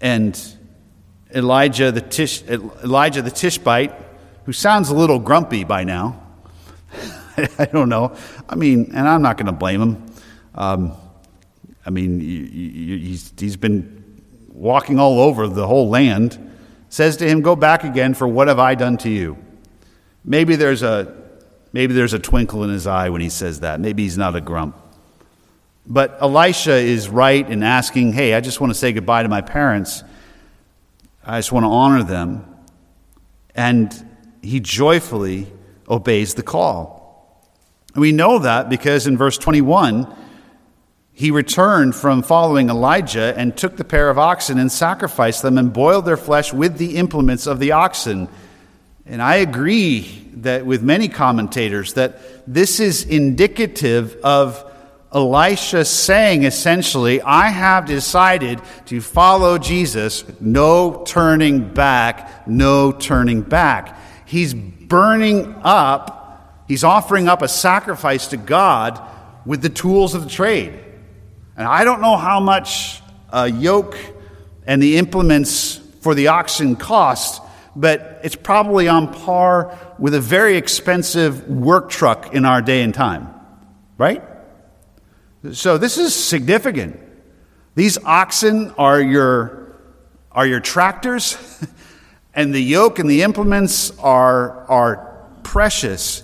And 0.00 0.40
Elijah 1.34 1.92
the, 1.92 2.00
Tish, 2.00 2.42
Elijah 2.44 3.22
the 3.22 3.30
Tishbite, 3.30 3.94
who 4.44 4.52
sounds 4.52 4.88
a 4.88 4.94
little 4.94 5.18
grumpy 5.18 5.64
by 5.64 5.84
now, 5.84 6.22
I 7.58 7.66
don't 7.66 7.88
know. 7.88 8.16
I 8.48 8.54
mean, 8.54 8.90
and 8.94 9.08
I'm 9.08 9.22
not 9.22 9.36
going 9.36 9.46
to 9.46 9.52
blame 9.52 9.80
him. 9.80 10.06
Um, 10.54 10.92
I 11.84 11.90
mean, 11.90 12.20
he's, 12.20 13.32
he's 13.38 13.56
been 13.56 14.20
walking 14.48 14.98
all 14.98 15.20
over 15.20 15.48
the 15.48 15.66
whole 15.66 15.88
land. 15.88 16.50
Says 16.88 17.16
to 17.18 17.28
him, 17.28 17.40
Go 17.40 17.56
back 17.56 17.84
again, 17.84 18.14
for 18.14 18.28
what 18.28 18.48
have 18.48 18.58
I 18.58 18.74
done 18.74 18.98
to 18.98 19.10
you? 19.10 19.38
Maybe 20.24 20.56
there's 20.56 20.82
a, 20.82 21.16
maybe 21.72 21.94
there's 21.94 22.12
a 22.12 22.18
twinkle 22.18 22.62
in 22.64 22.70
his 22.70 22.86
eye 22.86 23.08
when 23.08 23.20
he 23.20 23.30
says 23.30 23.60
that. 23.60 23.80
Maybe 23.80 24.02
he's 24.02 24.18
not 24.18 24.36
a 24.36 24.40
grump. 24.40 24.76
But 25.86 26.18
Elisha 26.20 26.74
is 26.74 27.08
right 27.08 27.48
in 27.48 27.62
asking, 27.62 28.12
Hey, 28.12 28.34
I 28.34 28.40
just 28.40 28.60
want 28.60 28.72
to 28.72 28.78
say 28.78 28.92
goodbye 28.92 29.22
to 29.22 29.28
my 29.28 29.40
parents. 29.40 30.04
I 31.24 31.38
just 31.38 31.52
want 31.52 31.64
to 31.64 31.70
honor 31.70 32.02
them. 32.02 32.44
And 33.54 33.92
he 34.42 34.60
joyfully 34.60 35.52
obeys 35.88 36.34
the 36.34 36.42
call. 36.42 37.00
We 37.94 38.12
know 38.12 38.40
that 38.40 38.68
because 38.68 39.06
in 39.06 39.16
verse 39.16 39.38
21, 39.38 40.12
he 41.12 41.30
returned 41.30 41.94
from 41.94 42.22
following 42.22 42.70
Elijah 42.70 43.34
and 43.36 43.56
took 43.56 43.76
the 43.76 43.84
pair 43.84 44.08
of 44.08 44.18
oxen 44.18 44.58
and 44.58 44.72
sacrificed 44.72 45.42
them 45.42 45.58
and 45.58 45.72
boiled 45.72 46.06
their 46.06 46.16
flesh 46.16 46.52
with 46.52 46.78
the 46.78 46.96
implements 46.96 47.46
of 47.46 47.60
the 47.60 47.72
oxen. 47.72 48.28
And 49.04 49.20
I 49.20 49.36
agree 49.36 50.26
that 50.36 50.64
with 50.64 50.82
many 50.82 51.08
commentators 51.08 51.94
that 51.94 52.20
this 52.52 52.80
is 52.80 53.04
indicative 53.04 54.16
of 54.24 54.71
Elisha 55.14 55.84
saying 55.84 56.44
essentially, 56.44 57.20
I 57.20 57.48
have 57.48 57.86
decided 57.86 58.60
to 58.86 59.00
follow 59.00 59.58
Jesus, 59.58 60.24
no 60.40 61.04
turning 61.06 61.72
back, 61.72 62.46
no 62.48 62.92
turning 62.92 63.42
back. 63.42 63.98
He's 64.26 64.54
burning 64.54 65.54
up 65.62 66.22
He's 66.72 66.84
offering 66.84 67.28
up 67.28 67.42
a 67.42 67.48
sacrifice 67.48 68.28
to 68.28 68.38
God 68.38 68.98
with 69.44 69.60
the 69.60 69.68
tools 69.68 70.14
of 70.14 70.24
the 70.24 70.30
trade. 70.30 70.72
And 71.54 71.68
I 71.68 71.84
don't 71.84 72.00
know 72.00 72.16
how 72.16 72.40
much 72.40 73.02
a 73.30 73.46
yoke 73.50 73.94
and 74.66 74.82
the 74.82 74.96
implements 74.96 75.76
for 76.00 76.14
the 76.14 76.28
oxen 76.28 76.76
cost, 76.76 77.42
but 77.76 78.20
it's 78.24 78.36
probably 78.36 78.88
on 78.88 79.12
par 79.12 79.78
with 79.98 80.14
a 80.14 80.20
very 80.20 80.56
expensive 80.56 81.46
work 81.46 81.90
truck 81.90 82.32
in 82.32 82.46
our 82.46 82.62
day 82.62 82.80
and 82.80 82.94
time, 82.94 83.28
right? 83.98 84.22
So 85.50 85.76
this 85.76 85.98
is 85.98 86.14
significant. 86.14 87.00
These 87.74 87.98
oxen 88.04 88.70
are 88.78 89.00
your, 89.00 89.76
are 90.30 90.46
your 90.46 90.60
tractors, 90.60 91.36
and 92.34 92.54
the 92.54 92.62
yoke 92.62 93.00
and 93.00 93.10
the 93.10 93.22
implements 93.22 93.98
are, 93.98 94.64
are 94.70 95.26
precious. 95.42 96.22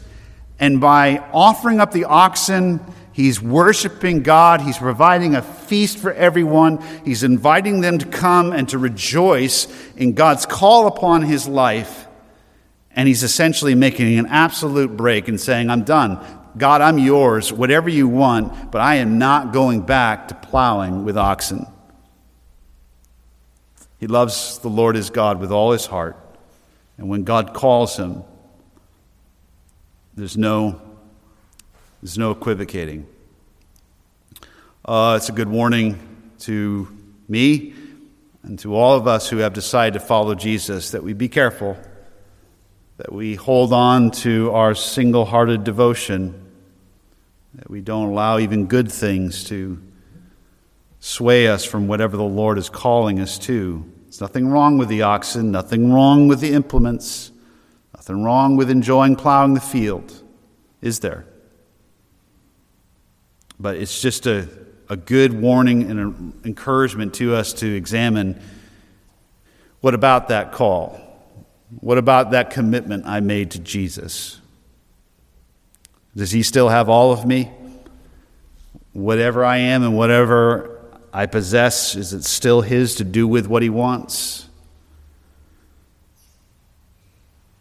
And 0.61 0.81
by 0.81 1.18
offering 1.33 1.81
up 1.81 1.90
the 1.90 2.04
oxen, 2.04 2.81
he's 3.12 3.42
worshiping 3.42 4.22
God. 4.22 4.61
He's 4.61 4.78
providing 4.78 5.35
a 5.35 5.42
feast 5.42 5.98
for 5.98 6.12
everyone. 6.12 6.81
He's 7.04 7.24
inviting 7.24 7.81
them 7.81 7.98
to 7.98 8.07
come 8.07 8.52
and 8.52 8.68
to 8.68 8.78
rejoice 8.78 9.66
in 9.96 10.12
God's 10.12 10.46
call 10.46 10.87
upon 10.87 11.22
his 11.22 11.48
life. 11.48 12.07
And 12.90 13.09
he's 13.09 13.24
essentially 13.24 13.74
making 13.74 14.16
an 14.18 14.26
absolute 14.26 14.96
break 14.96 15.28
and 15.28 15.40
saying, 15.40 15.70
I'm 15.70 15.83
done. 15.83 16.18
God, 16.59 16.81
I'm 16.81 16.99
yours, 16.99 17.53
whatever 17.53 17.88
you 17.88 18.09
want, 18.09 18.71
but 18.71 18.81
I 18.81 18.97
am 18.97 19.18
not 19.18 19.53
going 19.53 19.83
back 19.83 20.29
to 20.29 20.35
plowing 20.35 21.05
with 21.05 21.16
oxen. 21.16 21.66
He 23.99 24.07
loves 24.07 24.59
the 24.59 24.68
Lord 24.68 24.94
his 24.97 25.11
God 25.11 25.40
with 25.40 25.51
all 25.51 25.73
his 25.73 25.87
heart. 25.87 26.16
And 26.97 27.09
when 27.09 27.25
God 27.25 27.55
calls 27.55 27.97
him, 27.97 28.25
there's 30.14 30.37
no, 30.37 30.81
there's 32.03 32.18
no 32.18 32.33
equivocating. 32.33 33.07
Uh, 34.85 35.14
it's 35.16 35.29
a 35.29 35.33
good 35.33 35.49
warning 35.49 35.99
to 36.40 36.88
me 37.29 37.75
and 38.42 38.59
to 38.61 38.75
all 38.75 38.97
of 38.97 39.07
us 39.07 39.29
who 39.29 39.38
have 39.38 39.53
decided 39.53 39.94
to 39.94 40.01
follow 40.01 40.35
Jesus 40.35 40.92
that 40.92 41.03
we 41.03 41.12
be 41.12 41.29
careful, 41.29 41.77
that 42.97 43.12
we 43.12 43.35
hold 43.35 43.73
on 43.73 44.11
to 44.11 44.51
our 44.53 44.75
single 44.75 45.25
hearted 45.25 45.62
devotion, 45.64 46.48
that 47.59 47.68
we 47.68 47.81
don't 47.81 48.09
allow 48.09 48.38
even 48.38 48.66
good 48.66 48.90
things 48.90 49.42
to 49.44 49.83
sway 51.01 51.49
us 51.49 51.64
from 51.64 51.88
whatever 51.88 52.16
the 52.16 52.23
Lord 52.23 52.57
is 52.57 52.71
calling 52.71 53.18
us 53.18 53.37
to. 53.40 53.85
There's 54.05 54.21
nothing 54.21 54.49
wrong 54.49 54.79
with 54.79 54.88
the 54.88 55.03
oxen, 55.03 55.51
nothing 55.51 55.92
wrong 55.92 56.29
with 56.29 56.38
the 56.38 56.53
implements. 56.53 57.33
Nothing 57.97 58.23
wrong 58.23 58.57
with 58.57 58.71
enjoying 58.71 59.16
plowing 59.16 59.55
the 59.55 59.61
field, 59.61 60.23
is 60.81 61.01
there? 61.01 61.27
But 63.59 63.75
it's 63.75 64.01
just 64.01 64.27
a, 64.27 64.49
a 64.88 64.97
good 64.97 65.33
warning 65.33 65.90
and 65.90 65.99
an 65.99 66.40
encouragement 66.44 67.14
to 67.14 67.35
us 67.35 67.53
to 67.55 67.66
examine 67.66 68.40
what 69.81 69.94
about 69.94 70.29
that 70.29 70.53
call? 70.53 71.01
What 71.81 71.99
about 71.99 72.31
that 72.31 72.51
commitment 72.51 73.05
I 73.05 73.18
made 73.18 73.51
to 73.53 73.59
Jesus? 73.59 74.40
Does 76.18 76.33
he 76.33 76.42
still 76.42 76.68
have 76.68 76.88
all 76.88 77.12
of 77.12 77.24
me? 77.24 77.48
Whatever 78.92 79.44
I 79.44 79.59
am 79.59 79.85
and 79.85 79.96
whatever 79.96 80.81
I 81.12 81.26
possess, 81.26 81.94
is 81.94 82.12
it 82.12 82.24
still 82.24 82.61
his 82.61 82.96
to 82.96 83.04
do 83.04 83.28
with 83.28 83.46
what 83.46 83.62
he 83.62 83.70
wants? 83.70 84.48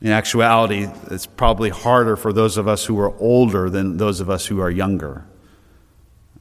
In 0.01 0.07
actuality, 0.07 0.87
it's 1.11 1.27
probably 1.27 1.69
harder 1.69 2.15
for 2.15 2.33
those 2.33 2.57
of 2.57 2.67
us 2.67 2.83
who 2.83 2.99
are 2.99 3.15
older 3.19 3.69
than 3.69 3.97
those 3.97 4.21
of 4.21 4.29
us 4.29 4.47
who 4.47 4.59
are 4.59 4.71
younger. 4.71 5.23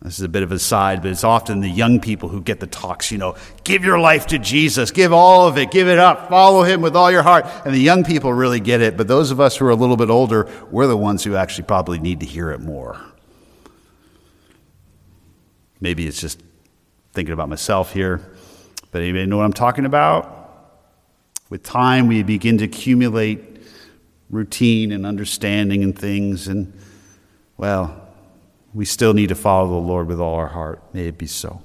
This 0.06 0.20
is 0.20 0.24
a 0.24 0.28
bit 0.28 0.44
of 0.44 0.52
a 0.52 0.58
side, 0.60 1.02
but 1.02 1.10
it's 1.10 1.24
often 1.24 1.58
the 1.58 1.68
young 1.68 1.98
people 1.98 2.28
who 2.28 2.40
get 2.40 2.60
the 2.60 2.68
talks, 2.68 3.10
you 3.10 3.18
know, 3.18 3.34
give 3.64 3.82
your 3.82 3.98
life 3.98 4.28
to 4.28 4.38
Jesus, 4.38 4.92
give 4.92 5.12
all 5.12 5.48
of 5.48 5.58
it, 5.58 5.72
give 5.72 5.88
it 5.88 5.98
up, 5.98 6.28
follow 6.28 6.62
him 6.62 6.80
with 6.80 6.94
all 6.94 7.10
your 7.10 7.24
heart. 7.24 7.44
And 7.64 7.74
the 7.74 7.80
young 7.80 8.04
people 8.04 8.32
really 8.32 8.60
get 8.60 8.80
it, 8.80 8.96
but 8.96 9.08
those 9.08 9.32
of 9.32 9.40
us 9.40 9.56
who 9.56 9.66
are 9.66 9.70
a 9.70 9.74
little 9.74 9.96
bit 9.96 10.08
older, 10.08 10.48
we're 10.70 10.86
the 10.86 10.96
ones 10.96 11.24
who 11.24 11.34
actually 11.34 11.64
probably 11.64 11.98
need 11.98 12.20
to 12.20 12.26
hear 12.26 12.52
it 12.52 12.60
more. 12.60 13.00
Maybe 15.80 16.06
it's 16.06 16.20
just 16.20 16.40
thinking 17.12 17.32
about 17.32 17.48
myself 17.48 17.92
here, 17.92 18.20
but 18.92 19.02
anybody 19.02 19.26
know 19.26 19.38
what 19.38 19.44
I'm 19.44 19.52
talking 19.52 19.86
about? 19.86 20.70
With 21.50 21.64
time, 21.64 22.06
we 22.06 22.22
begin 22.22 22.58
to 22.58 22.64
accumulate 22.66 23.40
routine 24.30 24.92
and 24.92 25.04
understanding 25.04 25.82
and 25.82 25.98
things, 25.98 26.46
and, 26.46 26.72
well, 27.56 28.05
we 28.76 28.84
still 28.84 29.14
need 29.14 29.30
to 29.30 29.34
follow 29.34 29.68
the 29.80 29.86
Lord 29.86 30.06
with 30.06 30.20
all 30.20 30.34
our 30.34 30.48
heart. 30.48 30.82
May 30.92 31.06
it 31.06 31.16
be 31.16 31.26
so. 31.26 31.62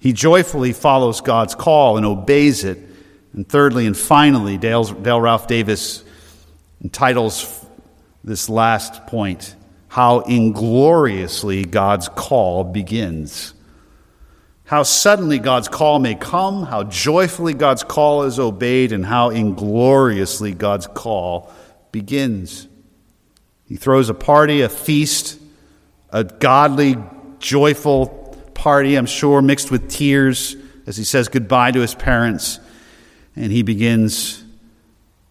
He 0.00 0.12
joyfully 0.12 0.72
follows 0.72 1.20
God's 1.20 1.54
call 1.54 1.96
and 1.96 2.04
obeys 2.04 2.64
it. 2.64 2.78
And 3.32 3.48
thirdly 3.48 3.86
and 3.86 3.96
finally, 3.96 4.58
Dale, 4.58 4.82
Dale 4.82 5.20
Ralph 5.20 5.46
Davis 5.46 6.02
entitles 6.82 7.64
this 8.24 8.48
last 8.48 9.06
point 9.06 9.54
How 9.86 10.24
Ingloriously 10.24 11.64
God's 11.64 12.08
Call 12.08 12.64
Begins. 12.64 13.54
How 14.64 14.82
suddenly 14.82 15.38
God's 15.38 15.68
call 15.68 16.00
may 16.00 16.16
come, 16.16 16.64
how 16.64 16.82
joyfully 16.82 17.54
God's 17.54 17.84
call 17.84 18.24
is 18.24 18.40
obeyed, 18.40 18.90
and 18.90 19.06
how 19.06 19.30
ingloriously 19.30 20.54
God's 20.54 20.88
call 20.88 21.52
begins. 21.92 22.66
He 23.66 23.76
throws 23.76 24.08
a 24.08 24.14
party, 24.14 24.60
a 24.60 24.68
feast, 24.68 25.40
a 26.10 26.24
godly, 26.24 26.96
joyful 27.38 28.08
party, 28.54 28.96
I'm 28.96 29.06
sure, 29.06 29.42
mixed 29.42 29.70
with 29.70 29.90
tears 29.90 30.56
as 30.86 30.96
he 30.96 31.04
says 31.04 31.28
goodbye 31.28 31.70
to 31.72 31.80
his 31.80 31.94
parents. 31.94 32.60
And 33.36 33.50
he 33.50 33.62
begins 33.62 34.44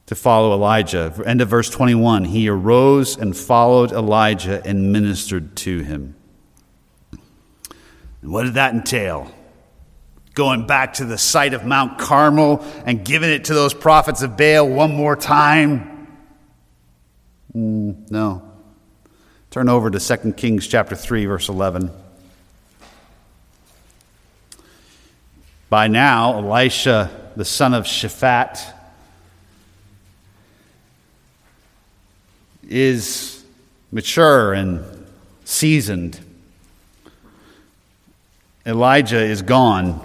to 0.08 0.16
follow 0.16 0.54
Elijah. 0.54 1.14
End 1.26 1.42
of 1.42 1.48
verse 1.48 1.70
21 1.70 2.26
He 2.26 2.50
arose 2.50 3.18
and 3.18 3.36
followed 3.36 3.92
Elijah 3.92 4.62
and 4.66 4.92
ministered 4.92 5.56
to 5.58 5.80
him. 5.80 6.16
And 8.22 8.32
what 8.32 8.44
did 8.44 8.56
that 8.56 8.74
entail? 8.74 9.32
Going 10.34 10.66
back 10.66 10.94
to 10.96 11.06
the 11.06 11.18
site 11.18 11.54
of 11.54 11.64
Mount 11.64 12.00
Carmel 12.00 12.66
and 12.86 13.06
giving 13.06 13.30
it 13.30 13.46
to 13.46 13.54
those 13.54 13.74
prophets 13.74 14.24
of 14.24 14.36
Baal 14.36 14.68
one 14.68 14.96
more 14.96 15.16
time? 15.16 15.93
Mm, 17.56 18.10
no. 18.10 18.42
Turn 19.52 19.70
over 19.70 19.92
to 19.92 20.00
2 20.00 20.34
Kings 20.34 20.68
chapter 20.68 20.96
3 20.96 21.26
verse 21.26 21.50
11. 21.50 21.92
By 25.70 25.88
now, 25.88 26.38
Elisha, 26.38 27.10
the 27.36 27.46
son 27.46 27.74
of 27.74 27.86
Shaphat, 27.86 28.60
is 32.68 33.44
mature 33.92 34.54
and 34.54 34.84
seasoned. 35.46 36.20
Elijah 38.66 39.22
is 39.22 39.42
gone. 39.42 40.00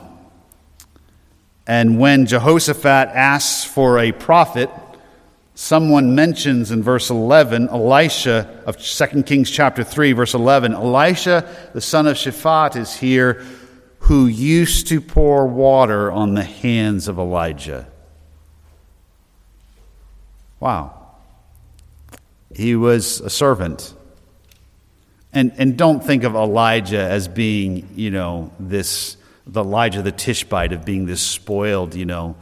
And 1.67 1.99
when 1.99 2.27
Jehoshaphat 2.27 3.09
asks 3.09 3.65
for 3.65 3.99
a 3.99 4.13
prophet, 4.13 4.71
someone 5.59 6.15
mentions 6.15 6.71
in 6.71 6.85
verse 6.85 7.11
11 7.11 7.69
elisha 7.69 8.63
of 8.65 8.77
2 8.77 9.25
kings 9.25 9.51
chapter 9.51 9.83
3 9.83 10.13
verse 10.13 10.33
11 10.33 10.73
elisha 10.73 11.53
the 11.75 11.81
son 11.81 12.07
of 12.07 12.17
shaphat 12.17 12.77
is 12.77 12.95
here 12.95 13.45
who 14.01 14.27
used 14.27 14.87
to 14.87 15.01
pour 15.01 15.47
water 15.47 16.11
on 16.11 16.35
the 16.35 16.45
hands 16.45 17.09
of 17.09 17.19
elijah. 17.19 17.87
Wow. 20.61 20.95
He 22.55 22.75
was 22.75 23.21
a 23.21 23.31
servant. 23.31 23.95
And 25.33 25.53
and 25.59 25.77
don't 25.77 26.03
think 26.03 26.25
of 26.25 26.35
elijah 26.35 27.03
as 27.03 27.29
being 27.29 27.89
you 27.97 28.11
know 28.11 28.51
this 28.59 29.17
the 29.47 29.61
elijah 29.61 30.01
the 30.03 30.13
tishbite 30.13 30.73
of 30.73 30.85
being 30.85 31.07
this 31.07 31.21
spoiled 31.21 31.95
you 31.95 32.07
know. 32.07 32.37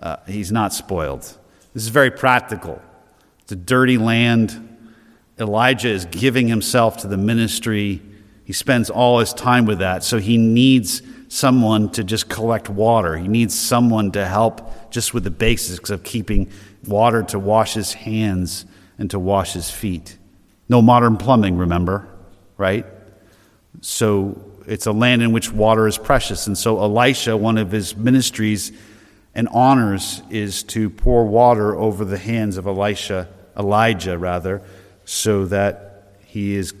Uh, 0.00 0.16
he's 0.26 0.52
not 0.52 0.72
spoiled 0.72 1.36
this 1.74 1.82
is 1.82 1.88
very 1.88 2.10
practical. 2.10 2.80
It's 3.40 3.52
a 3.52 3.56
dirty 3.56 3.98
land. 3.98 4.68
Elijah 5.38 5.88
is 5.88 6.04
giving 6.04 6.48
himself 6.48 6.98
to 6.98 7.08
the 7.08 7.16
ministry. 7.16 8.02
He 8.44 8.52
spends 8.52 8.90
all 8.90 9.18
his 9.18 9.32
time 9.32 9.64
with 9.64 9.78
that. 9.78 10.04
So 10.04 10.18
he 10.18 10.36
needs 10.36 11.02
someone 11.28 11.90
to 11.90 12.04
just 12.04 12.28
collect 12.28 12.68
water. 12.68 13.16
He 13.16 13.26
needs 13.26 13.58
someone 13.58 14.12
to 14.12 14.26
help 14.26 14.90
just 14.90 15.14
with 15.14 15.24
the 15.24 15.30
basics 15.30 15.88
of 15.88 16.02
keeping 16.02 16.50
water 16.86 17.22
to 17.22 17.38
wash 17.38 17.72
his 17.74 17.94
hands 17.94 18.66
and 18.98 19.10
to 19.10 19.18
wash 19.18 19.54
his 19.54 19.70
feet. 19.70 20.18
No 20.68 20.82
modern 20.82 21.16
plumbing, 21.16 21.56
remember, 21.56 22.06
right? 22.58 22.84
So 23.80 24.44
it's 24.66 24.86
a 24.86 24.92
land 24.92 25.22
in 25.22 25.32
which 25.32 25.50
water 25.50 25.86
is 25.88 25.96
precious. 25.96 26.46
And 26.46 26.56
so 26.56 26.78
Elisha, 26.80 27.36
one 27.36 27.56
of 27.58 27.70
his 27.70 27.96
ministries, 27.96 28.72
and 29.34 29.48
honors 29.48 30.22
is 30.30 30.62
to 30.64 30.90
pour 30.90 31.24
water 31.24 31.76
over 31.76 32.04
the 32.04 32.18
hands 32.18 32.56
of 32.56 32.66
Elisha, 32.66 33.28
Elijah 33.56 34.18
rather, 34.18 34.62
so 35.04 35.46
that 35.46 36.12
he 36.26 36.54
is 36.54 36.74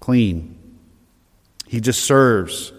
clean. 0.00 0.58
He 1.66 1.80
just 1.80 2.04
serves. 2.04 2.72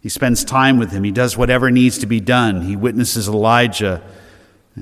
He 0.00 0.08
spends 0.08 0.44
time 0.44 0.78
with 0.78 0.90
him. 0.90 1.04
He 1.04 1.12
does 1.12 1.36
whatever 1.36 1.70
needs 1.70 1.98
to 1.98 2.06
be 2.06 2.20
done. 2.20 2.62
He 2.62 2.76
witnesses 2.76 3.28
Elijah 3.28 4.02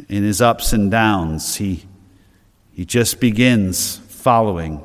in 0.08 0.22
his 0.22 0.40
ups 0.40 0.72
and 0.72 0.90
downs. 0.90 1.56
He, 1.56 1.84
he 2.72 2.84
just 2.84 3.20
begins 3.20 3.96
following. 3.96 4.82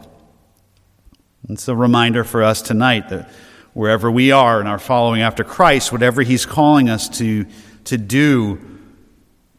It's 1.49 1.68
a 1.68 1.76
reminder 1.76 2.24
for 2.24 2.43
us 2.43 2.62
tonight 2.62 3.10
that 3.10 3.30
wherever 3.74 4.12
we 4.12 4.32
are 4.32 4.60
in 4.62 4.68
our 4.68 4.80
following 4.80 5.22
after 5.22 5.43
Christ, 5.43 5.91
whatever 5.91 6.22
he's 6.22 6.45
calling 6.45 6.89
us 6.89 7.10
to 7.20 7.45
to 7.86 7.97
do, 7.97 8.59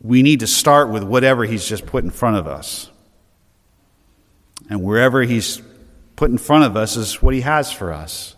we 0.01 0.23
need 0.23 0.41
to 0.41 0.47
start 0.47 0.91
with 0.91 1.03
whatever 1.03 1.45
He's 1.45 1.67
just 1.67 1.87
put 1.87 2.05
in 2.05 2.11
front 2.11 2.37
of 2.37 2.47
us. 2.47 2.91
And 4.69 4.83
wherever 4.83 5.23
He's 5.23 5.63
put 6.17 6.31
in 6.31 6.39
front 6.39 6.65
of 6.65 6.77
us 6.77 6.97
is 6.97 7.23
what 7.23 7.35
He 7.35 7.41
has 7.43 7.73
for 7.73 7.93
us. 7.93 8.37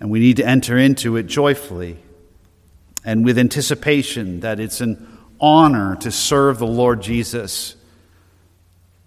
And 0.00 0.10
we 0.10 0.20
need 0.20 0.36
to 0.36 0.46
enter 0.46 0.76
into 0.76 1.16
it 1.16 1.24
joyfully 1.24 1.98
and 3.04 3.24
with 3.24 3.38
anticipation 3.38 4.40
that 4.40 4.58
it's 4.60 4.80
an 4.80 5.06
honor 5.40 5.96
to 5.96 6.10
serve 6.10 6.58
the 6.58 6.66
Lord 6.66 7.00
Jesus 7.00 7.76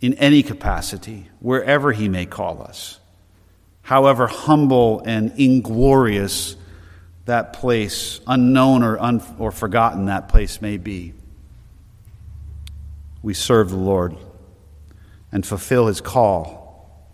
in 0.02 0.14
any 0.16 0.42
capacity, 0.42 1.28
wherever 1.40 1.92
He 1.92 2.08
may 2.08 2.26
call 2.26 2.62
us, 2.62 3.00
however 3.82 4.28
humble 4.28 5.02
and 5.06 5.34
inglorious 5.38 6.56
that 7.30 7.54
place, 7.54 8.20
unknown 8.26 8.84
or, 8.84 9.00
un- 9.00 9.22
or 9.38 9.52
forgotten 9.52 10.06
that 10.06 10.30
place 10.30 10.62
may 10.62 10.78
be. 10.78 11.14
We 13.22 13.36
serve 13.36 13.70
the 13.70 13.78
Lord 13.78 14.18
and 15.32 15.46
fulfill 15.46 15.88
his 15.88 16.02
call. 16.02 17.06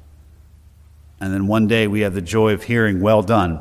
And 1.20 1.34
then 1.34 1.48
one 1.48 1.68
day 1.68 1.88
we 1.88 2.02
have 2.02 2.14
the 2.14 2.22
joy 2.22 2.54
of 2.54 2.64
hearing, 2.64 3.02
Well 3.02 3.24
done, 3.24 3.60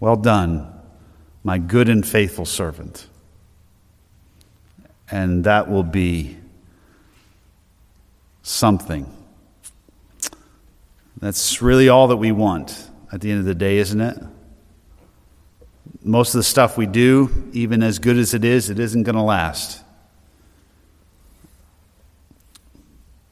well 0.00 0.16
done, 0.16 0.72
my 1.44 1.58
good 1.58 1.90
and 1.90 2.06
faithful 2.06 2.46
servant. 2.46 3.06
And 5.10 5.44
that 5.44 5.70
will 5.70 5.82
be 5.82 6.38
something. 8.42 9.06
That's 11.18 11.60
really 11.60 11.90
all 11.90 12.08
that 12.08 12.16
we 12.16 12.32
want 12.32 12.88
at 13.12 13.20
the 13.20 13.30
end 13.30 13.40
of 13.40 13.44
the 13.44 13.54
day, 13.54 13.76
isn't 13.78 14.00
it? 14.00 14.18
Most 16.02 16.34
of 16.34 16.38
the 16.38 16.44
stuff 16.44 16.76
we 16.76 16.86
do, 16.86 17.50
even 17.52 17.82
as 17.82 17.98
good 17.98 18.16
as 18.16 18.34
it 18.34 18.44
is, 18.44 18.70
it 18.70 18.78
isn't 18.78 19.02
going 19.02 19.16
to 19.16 19.22
last. 19.22 19.82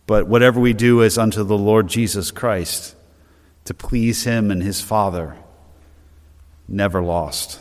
But 0.07 0.27
whatever 0.27 0.59
we 0.59 0.73
do 0.73 1.03
is 1.03 1.19
unto 1.19 1.45
the 1.45 1.59
Lord 1.59 1.89
Jesus 1.89 2.31
Christ 2.31 2.95
to 3.67 3.75
please 3.75 4.25
Him 4.25 4.51
and 4.51 4.63
His 4.63 4.81
Father, 4.81 5.37
never 6.67 7.03
lost. 7.03 7.61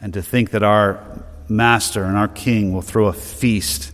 And 0.00 0.12
to 0.14 0.22
think 0.22 0.50
that 0.50 0.62
our 0.62 1.24
Master 1.48 2.04
and 2.04 2.16
our 2.16 2.28
King 2.28 2.72
will 2.72 2.82
throw 2.82 3.06
a 3.06 3.12
feast 3.12 3.92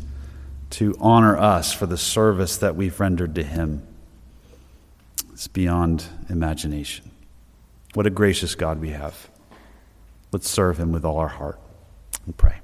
to 0.71 0.95
honor 1.01 1.37
us 1.37 1.73
for 1.73 1.87
the 1.87 1.97
service 1.97 2.59
that 2.59 2.77
we've 2.77 3.01
rendered 3.01 3.35
to 3.37 3.43
Him. 3.43 3.83
It's 5.33 5.49
beyond 5.49 6.05
imagination. 6.29 7.08
What 7.99 8.07
a 8.07 8.11
gracious 8.11 8.55
God 8.55 8.81
we 8.81 8.91
have. 8.91 9.29
Let's 10.31 10.49
serve 10.49 10.79
him 10.79 10.93
with 10.93 11.05
all 11.05 11.17
our 11.17 11.27
heart 11.27 11.59
and 12.27 12.37
pray. 12.37 12.61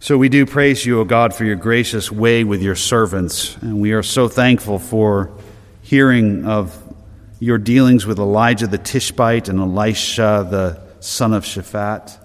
So 0.00 0.18
we 0.18 0.28
do 0.28 0.46
praise 0.46 0.84
you, 0.84 0.98
O 0.98 1.04
God, 1.04 1.32
for 1.32 1.44
your 1.44 1.54
gracious 1.54 2.10
way 2.10 2.42
with 2.42 2.60
your 2.60 2.74
servants. 2.74 3.56
And 3.58 3.80
we 3.80 3.92
are 3.92 4.02
so 4.02 4.26
thankful 4.26 4.80
for 4.80 5.30
hearing 5.80 6.44
of 6.44 6.76
your 7.38 7.56
dealings 7.56 8.04
with 8.04 8.18
Elijah 8.18 8.66
the 8.66 8.78
Tishbite 8.78 9.48
and 9.48 9.60
Elisha 9.60 10.44
the 10.50 10.82
son 10.98 11.32
of 11.32 11.44
Shaphat. 11.44 12.18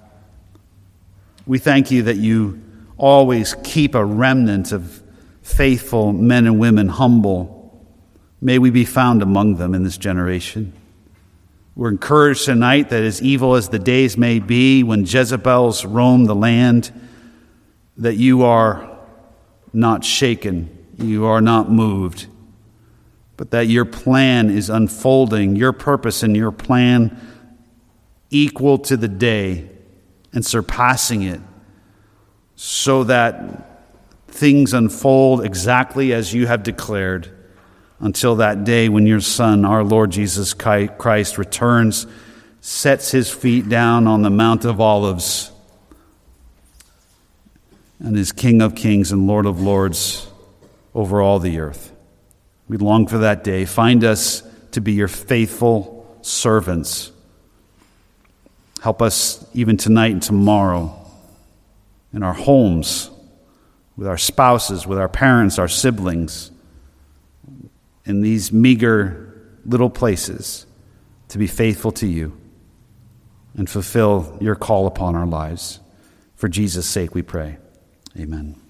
We 1.45 1.59
thank 1.59 1.91
you 1.91 2.01
that 2.01 2.17
you 2.17 2.63
always 2.97 3.53
keep 3.63 3.93
a 3.93 4.03
remnant 4.03 4.71
of 4.71 5.03
faithful 5.43 6.13
men 6.13 6.47
and 6.47 6.59
women 6.59 6.87
humble. 6.87 7.85
May 8.41 8.57
we 8.57 8.71
be 8.71 8.85
found 8.85 9.21
among 9.21 9.57
them 9.57 9.75
in 9.75 9.83
this 9.83 9.99
generation. 9.99 10.73
We're 11.79 11.91
encouraged 11.91 12.43
tonight 12.43 12.89
that 12.89 13.03
as 13.03 13.21
evil 13.21 13.55
as 13.55 13.69
the 13.69 13.79
days 13.79 14.17
may 14.17 14.39
be 14.39 14.83
when 14.83 15.05
Jezebels 15.05 15.85
roam 15.85 16.25
the 16.25 16.35
land, 16.35 16.91
that 17.95 18.17
you 18.17 18.43
are 18.43 18.99
not 19.71 20.03
shaken, 20.03 20.69
you 20.97 21.23
are 21.23 21.39
not 21.39 21.71
moved, 21.71 22.27
but 23.37 23.51
that 23.51 23.67
your 23.67 23.85
plan 23.85 24.49
is 24.49 24.69
unfolding, 24.69 25.55
your 25.55 25.71
purpose 25.71 26.21
and 26.21 26.35
your 26.35 26.51
plan 26.51 27.17
equal 28.29 28.77
to 28.79 28.97
the 28.97 29.07
day 29.07 29.69
and 30.33 30.45
surpassing 30.45 31.21
it, 31.21 31.39
so 32.57 33.05
that 33.05 33.87
things 34.27 34.73
unfold 34.73 35.45
exactly 35.45 36.11
as 36.11 36.33
you 36.33 36.45
have 36.45 36.61
declared 36.61 37.38
until 37.99 38.35
that 38.37 38.63
day 38.63 38.89
when 38.89 39.05
your 39.05 39.19
Son, 39.19 39.65
our 39.65 39.83
Lord 39.83 40.11
Jesus 40.11 40.53
Christ, 40.53 41.37
returns, 41.37 42.07
sets 42.61 43.11
his 43.11 43.31
feet 43.31 43.69
down 43.69 44.07
on 44.07 44.21
the 44.21 44.29
Mount 44.29 44.65
of 44.65 44.79
Olives, 44.79 45.51
and 47.99 48.17
is 48.17 48.31
King 48.31 48.61
of 48.61 48.75
kings 48.75 49.11
and 49.11 49.27
Lord 49.27 49.45
of 49.45 49.61
lords 49.61 50.27
over 50.95 51.21
all 51.21 51.39
the 51.39 51.59
earth. 51.59 51.91
We 52.67 52.77
long 52.77 53.07
for 53.07 53.19
that 53.19 53.43
day. 53.43 53.65
Find 53.65 54.03
us 54.03 54.43
to 54.71 54.81
be 54.81 54.93
your 54.93 55.07
faithful 55.07 56.17
servants. 56.21 57.11
Help 58.81 59.01
us 59.01 59.45
even 59.53 59.75
tonight 59.75 60.11
and 60.11 60.23
tomorrow 60.23 60.95
in 62.13 62.23
our 62.23 62.33
homes, 62.33 63.09
with 63.97 64.07
our 64.07 64.17
spouses, 64.17 64.87
with 64.87 64.97
our 64.97 65.09
parents, 65.09 65.59
our 65.59 65.67
siblings, 65.67 66.51
in 68.09 68.21
these 68.21 68.51
meager 68.51 69.39
little 69.65 69.89
places, 69.89 70.65
to 71.27 71.37
be 71.37 71.45
faithful 71.45 71.91
to 71.91 72.07
you 72.07 72.35
and 73.55 73.69
fulfill 73.69 74.35
your 74.41 74.55
call 74.55 74.87
upon 74.87 75.15
our 75.15 75.27
lives. 75.27 75.79
For 76.35 76.49
Jesus' 76.49 76.89
sake, 76.89 77.13
we 77.13 77.21
pray. 77.21 77.57
Amen. 78.17 78.55